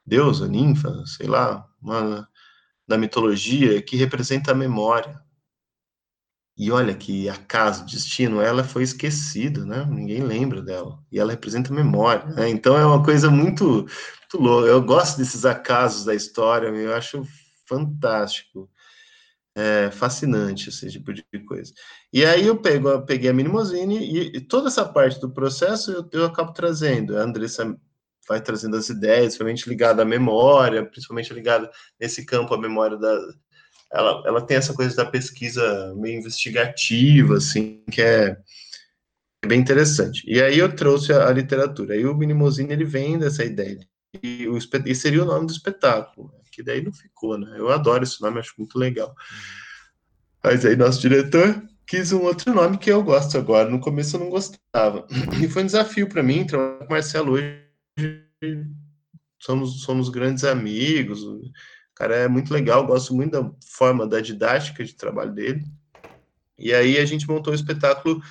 [0.05, 2.27] deusa, ninfa, sei lá, uma,
[2.87, 5.21] da mitologia que representa a memória.
[6.55, 9.85] E olha que acaso, destino, ela foi esquecida, né?
[9.89, 10.99] Ninguém lembra dela.
[11.11, 12.47] E ela representa memória, né?
[12.49, 14.67] Então é uma coisa muito, muito louca.
[14.67, 17.27] Eu gosto desses acasos da história, eu acho
[17.67, 18.69] fantástico.
[19.55, 21.73] É fascinante esse tipo de coisa.
[22.11, 25.91] E aí eu pego, eu peguei a Minimozine e, e, toda essa parte do processo
[25.91, 27.17] eu, eu acabo trazendo.
[27.17, 27.77] A Andressa
[28.27, 33.15] vai trazendo as ideias, principalmente ligada à memória, principalmente ligada nesse campo à memória da.
[33.93, 38.37] Ela, ela tem essa coisa da pesquisa meio investigativa, assim, que é,
[39.45, 40.23] bem interessante.
[40.27, 41.93] E aí eu trouxe a, a literatura.
[41.93, 43.79] Aí o Minimozine, ele vem dessa ideia.
[44.21, 46.39] E, o, e seria o nome do espetáculo, né?
[46.51, 47.55] que daí não ficou, né?
[47.57, 49.15] Eu adoro esse nome, acho muito legal.
[50.43, 53.69] Mas aí nosso diretor quis um outro nome que eu gosto agora.
[53.69, 55.07] No começo eu não gostava.
[55.41, 57.63] E foi um desafio para mim trabalhar com o Marcelo hoje
[59.39, 61.21] somos, somos grandes amigos.
[61.93, 65.63] O cara é muito legal, gosto muito da forma da didática de trabalho dele.
[66.57, 68.21] E aí a gente montou o espetáculo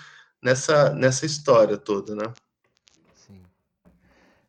[0.43, 2.33] nessa, nessa história toda, né?
[3.15, 3.41] Sim.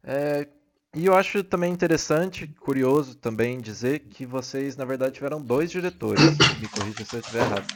[0.03, 0.47] É,
[0.95, 6.22] e eu acho também interessante, curioso também dizer que vocês, na verdade, tiveram dois diretores.
[6.59, 7.68] Me corrija se eu estiver errado.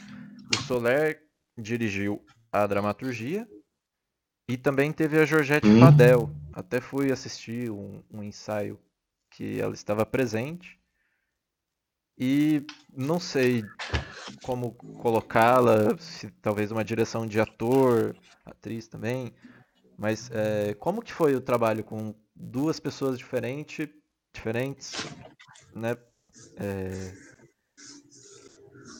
[0.52, 1.22] O Soler
[1.56, 2.20] dirigiu
[2.52, 3.46] a dramaturgia
[4.48, 5.80] e também teve a Georgette hum.
[5.80, 6.30] Padel.
[6.52, 8.78] Até fui assistir um, um ensaio
[9.30, 10.77] que ela estava presente.
[12.18, 13.64] E não sei
[14.42, 19.32] como colocá-la, se talvez uma direção de ator, atriz também.
[19.96, 23.88] Mas é, como que foi o trabalho com duas pessoas diferente,
[24.34, 24.94] diferentes,
[25.74, 25.96] né?
[26.56, 27.12] É,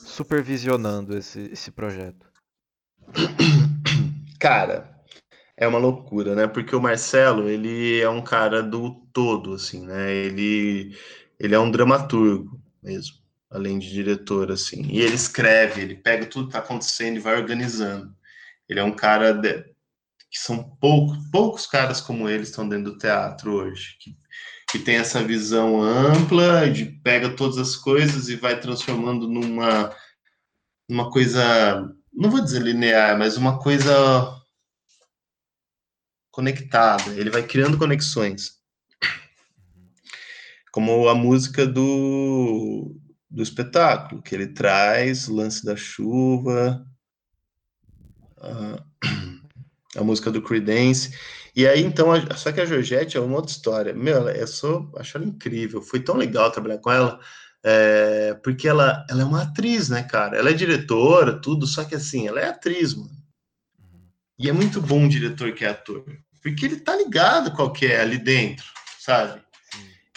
[0.05, 2.25] supervisionando esse, esse projeto?
[4.39, 5.03] Cara,
[5.57, 6.47] é uma loucura, né?
[6.47, 10.09] Porque o Marcelo, ele é um cara do todo, assim, né?
[10.09, 10.97] Ele,
[11.37, 13.17] ele é um dramaturgo mesmo,
[13.49, 14.83] além de diretor, assim.
[14.89, 18.15] E ele escreve, ele pega tudo que tá acontecendo e vai organizando.
[18.67, 19.63] Ele é um cara de,
[20.29, 24.15] que são poucos, poucos caras como ele estão dentro do teatro hoje, que,
[24.71, 29.95] que tem essa visão ampla de pega todas as coisas e vai transformando numa,
[30.87, 33.93] numa coisa, não vou dizer linear, mas uma coisa
[36.31, 38.58] conectada, ele vai criando conexões.
[40.71, 42.95] Como a música do,
[43.29, 46.85] do espetáculo, que ele traz lance da chuva,
[48.37, 48.83] a,
[49.97, 51.13] a música do Creedence.
[51.55, 53.93] E aí, então, a, só que a Georgette é uma outra história.
[53.93, 55.81] Meu, eu sou, acho ela incrível.
[55.81, 57.19] Foi tão legal trabalhar com ela,
[57.63, 60.37] é, porque ela, ela é uma atriz, né, cara?
[60.37, 63.19] Ela é diretora, tudo, só que assim, ela é atriz, mano.
[64.37, 66.05] E é muito bom um diretor que é ator.
[66.41, 68.65] Porque ele tá ligado qual que é ali dentro,
[68.97, 69.41] sabe?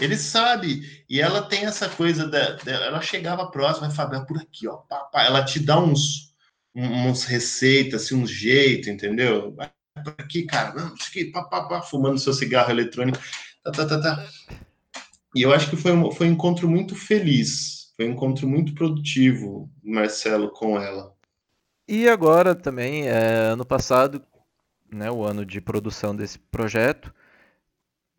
[0.03, 4.67] Ele sabe, e ela tem essa coisa da, da ela chegava próxima, Fábio, por aqui,
[4.67, 5.23] ó, pá, pá.
[5.23, 6.35] ela te dá uns,
[6.75, 9.53] uns receitas, assim, uns jeito, entendeu?
[9.53, 13.19] Por aqui, cara, não, isso aqui, pá, pá, pá, fumando seu cigarro eletrônico,
[13.63, 14.29] tá, tá, tá, tá.
[15.37, 18.75] E eu acho que foi um, foi um encontro muito feliz, foi um encontro muito
[18.75, 21.15] produtivo, Marcelo, com ela.
[21.87, 24.21] E agora também, é, ano passado,
[24.93, 27.15] né, o ano de produção desse projeto,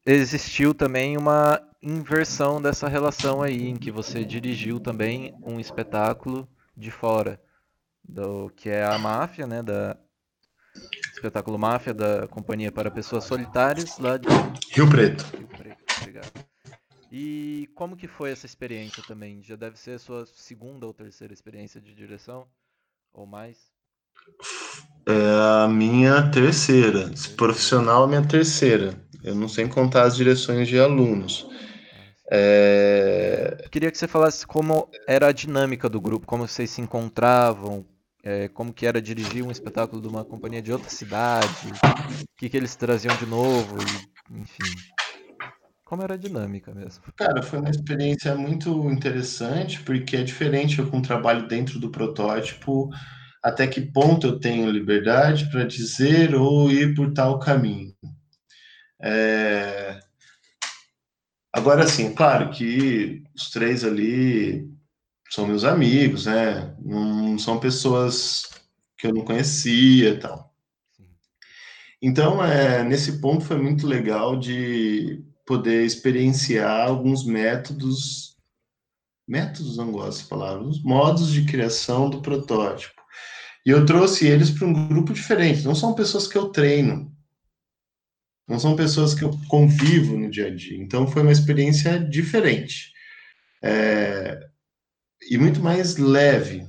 [0.05, 6.91] existiu também uma inversão dessa relação aí, em que você dirigiu também um espetáculo de
[6.91, 7.41] fora,
[8.03, 9.97] do que é a máfia, né, da
[11.13, 14.27] espetáculo Máfia da Companhia para Pessoas Solitárias, lá de
[14.71, 15.23] Rio Preto.
[15.37, 16.31] Rio Preto, obrigado.
[17.11, 19.41] E como que foi essa experiência também?
[19.43, 22.47] Já deve ser a sua segunda ou terceira experiência de direção
[23.13, 23.57] ou mais?
[25.05, 27.11] É a minha terceira.
[27.37, 28.99] Profissional, a minha terceira.
[29.23, 31.47] Eu não sei contar as direções de alunos.
[32.29, 33.67] É...
[33.71, 37.85] Queria que você falasse como era a dinâmica do grupo, como vocês se encontravam,
[38.23, 41.67] é, como que era dirigir um espetáculo de uma companhia de outra cidade,
[42.21, 43.77] o que, que eles traziam de novo,
[44.31, 44.75] e, enfim.
[45.85, 47.03] Como era a dinâmica mesmo?
[47.15, 51.91] Cara, foi uma experiência muito interessante, porque é diferente eu com um trabalho dentro do
[51.91, 52.89] protótipo
[53.43, 57.93] até que ponto eu tenho liberdade para dizer ou ir por tal caminho.
[59.03, 59.99] É...
[61.51, 64.71] Agora, sim, claro que os três ali
[65.29, 66.75] são meus amigos, né?
[66.79, 68.49] Não são pessoas
[68.97, 70.53] que eu não conhecia e tal.
[72.01, 78.35] Então, é, nesse ponto foi muito legal de poder experienciar alguns métodos,
[79.27, 83.01] métodos não gosto de palavra, os modos de criação do protótipo.
[83.65, 85.63] E eu trouxe eles para um grupo diferente.
[85.63, 87.12] Não são pessoas que eu treino,
[88.47, 90.77] não são pessoas que eu convivo no dia a dia.
[90.77, 92.91] Então foi uma experiência diferente
[93.61, 94.39] é,
[95.29, 96.65] e muito mais leve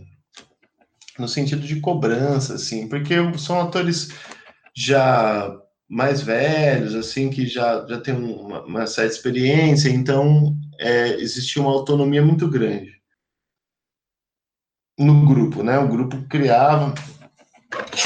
[1.18, 4.08] no sentido de cobrança, assim, porque são atores
[4.74, 5.52] já
[5.88, 11.70] mais velhos, assim, que já, já tem uma, uma certa experiência, então é, existia uma
[11.70, 12.94] autonomia muito grande
[14.98, 15.78] no grupo, né?
[15.78, 16.94] O grupo criava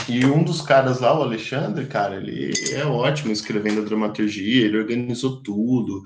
[0.09, 4.79] e um dos caras lá, o Alexandre, cara, ele é ótimo escrevendo a dramaturgia, ele
[4.79, 6.03] organizou tudo.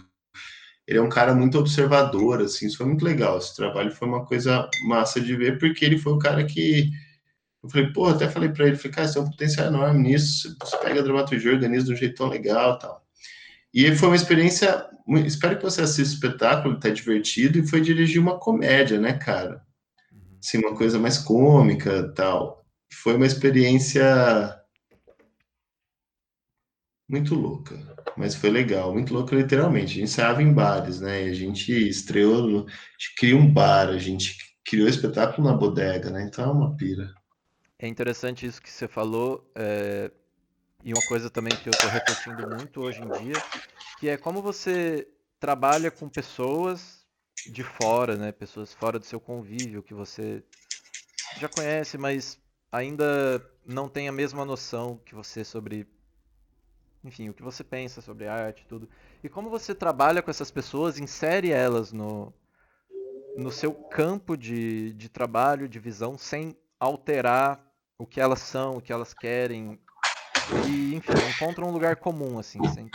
[0.86, 3.38] Ele é um cara muito observador, assim, isso foi muito legal.
[3.38, 6.90] Esse trabalho foi uma coisa massa de ver, porque ele foi o cara que.
[7.62, 10.56] Eu falei, pô, até falei para ele, falei, cara, você tem um potencial enorme nisso,
[10.60, 13.02] você pega a dramaturgia, organiza de um jeito tão legal tal.
[13.72, 14.84] E foi uma experiência.
[15.24, 19.62] Espero que você assista o espetáculo, tá divertido, e foi dirigir uma comédia, né, cara?
[20.12, 20.38] Uhum.
[20.42, 22.61] Assim, uma coisa mais cômica tal
[22.94, 24.62] foi uma experiência
[27.08, 27.76] muito louca,
[28.16, 29.84] mas foi legal, muito louca literalmente.
[29.84, 31.24] A gente ensaiava em bares, né?
[31.24, 36.22] A gente estreou, a gente criou um bar, a gente criou espetáculo na bodega, né?
[36.22, 37.14] Então é uma pira.
[37.78, 40.10] É interessante isso que você falou, é...
[40.84, 43.42] e uma coisa também que eu estou refletindo muito hoje em dia,
[43.98, 45.06] que é como você
[45.40, 47.04] trabalha com pessoas
[47.50, 48.32] de fora, né?
[48.32, 50.42] Pessoas fora do seu convívio, que você
[51.38, 52.40] já conhece, mas
[52.72, 55.86] ainda não tem a mesma noção que você sobre
[57.04, 58.88] enfim, o que você pensa sobre arte, tudo.
[59.24, 62.32] E como você trabalha com essas pessoas, insere elas no,
[63.36, 67.60] no seu campo de, de trabalho, de visão, sem alterar
[67.98, 69.80] o que elas são, o que elas querem.
[70.68, 72.88] E, enfim, encontra um lugar comum, assim, sem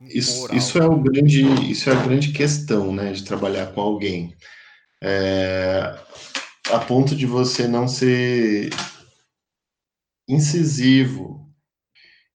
[0.00, 4.36] isso, isso, é o grande, isso é a grande questão, né, de trabalhar com alguém.
[5.00, 5.98] É,
[6.70, 8.70] a ponto de você não ser
[10.28, 11.44] incisivo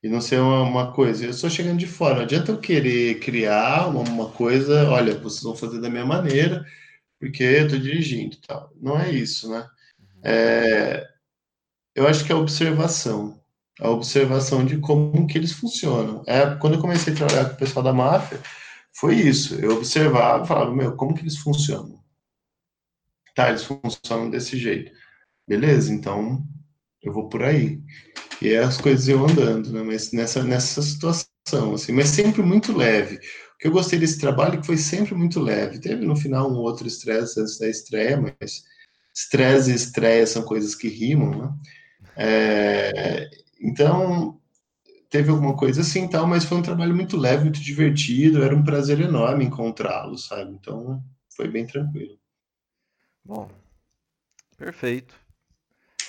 [0.02, 1.26] e não ser uma, uma, coisa.
[1.26, 5.44] Eu estou chegando de fora, não adianta eu querer criar uma, uma, coisa, olha, vocês
[5.44, 6.66] vão fazer da minha maneira,
[7.20, 8.72] porque eu estou dirigindo tal.
[8.80, 9.68] Não é isso, né?
[10.24, 11.06] É,
[11.96, 13.40] eu acho que é a observação,
[13.80, 16.24] a observação de como que eles funcionam.
[16.28, 18.40] É, quando eu comecei a trabalhar com o pessoal da máfia,
[18.94, 19.56] foi isso.
[19.56, 22.00] Eu observava e falava, meu, como que eles funcionam?
[23.36, 24.92] Tá, eles funcionam desse jeito.
[25.48, 26.44] Beleza, então
[27.02, 27.82] eu vou por aí.
[28.42, 29.82] E as coisas iam andando, né?
[29.84, 33.18] Mas nessa, nessa situação, assim, mas sempre muito leve.
[33.18, 35.80] O que eu gostei desse trabalho é que foi sempre muito leve.
[35.80, 38.64] Teve no final um outro estresse antes da estreia, mas
[39.14, 41.54] estresse e estreia são coisas que rimam, né?
[42.16, 43.30] É,
[43.62, 44.40] então,
[45.10, 48.64] teve alguma coisa assim tal, mas foi um trabalho muito leve, muito divertido, era um
[48.64, 50.52] prazer enorme encontrá-lo, sabe?
[50.54, 51.02] Então,
[51.36, 52.19] foi bem tranquilo.
[53.30, 53.48] Bom,
[54.58, 55.14] perfeito.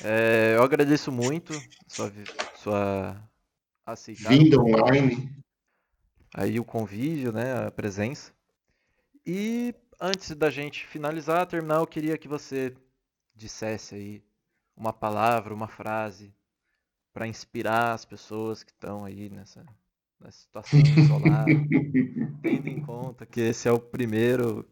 [0.03, 1.53] É, eu agradeço muito
[1.87, 2.11] sua,
[2.55, 3.31] sua
[3.85, 5.31] aceitar vinda online,
[6.35, 8.33] aí o convívio, né, a presença.
[9.27, 12.75] E antes da gente finalizar, terminar, eu queria que você
[13.35, 14.25] dissesse aí
[14.75, 16.35] uma palavra, uma frase
[17.13, 19.63] para inspirar as pessoas que estão aí nessa,
[20.19, 21.53] nessa situação isolada,
[22.41, 24.67] tendo em conta que esse é o primeiro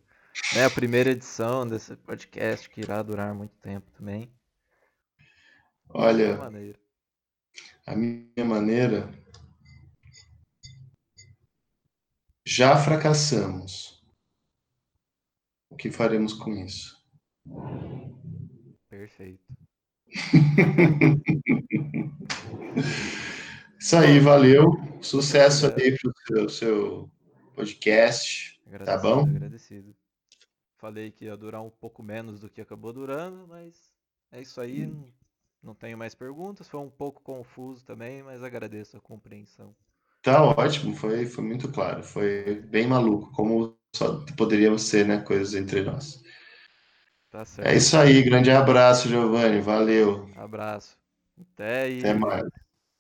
[0.57, 4.32] é a primeira edição desse podcast que irá durar muito tempo também.
[5.91, 6.78] Olha, maneira.
[7.86, 9.11] a minha maneira.
[12.47, 14.03] Já fracassamos.
[15.70, 16.97] O que faremos com isso?
[18.89, 19.45] Perfeito.
[23.78, 24.72] Isso aí, valeu.
[25.01, 27.11] Sucesso aí pro seu, seu
[27.55, 28.61] podcast.
[28.66, 29.22] Agradecido, tá bom?
[29.22, 29.97] Agradecido.
[30.79, 33.93] Falei que ia durar um pouco menos do que acabou durando, mas
[34.31, 34.87] é isso aí.
[34.87, 35.11] Hum.
[35.61, 36.68] Não tenho mais perguntas.
[36.68, 39.74] Foi um pouco confuso também, mas agradeço a compreensão.
[40.22, 42.03] Tá ótimo, foi, foi muito claro.
[42.03, 45.18] Foi bem maluco, como só poderíamos ser, né?
[45.18, 46.22] Coisas entre nós.
[47.29, 47.68] Tá certo.
[47.68, 49.61] É isso aí, grande abraço, Giovanni.
[49.61, 50.31] Valeu.
[50.37, 50.97] Abraço.
[51.41, 52.45] Até e Até mais.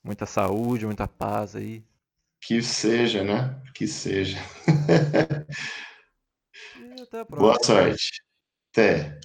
[0.02, 1.84] Muita saúde, muita paz aí.
[2.40, 3.60] Que seja, né?
[3.72, 4.38] Que seja.
[7.08, 7.52] até a próxima.
[7.52, 8.22] Boa sorte.
[8.72, 9.18] Até.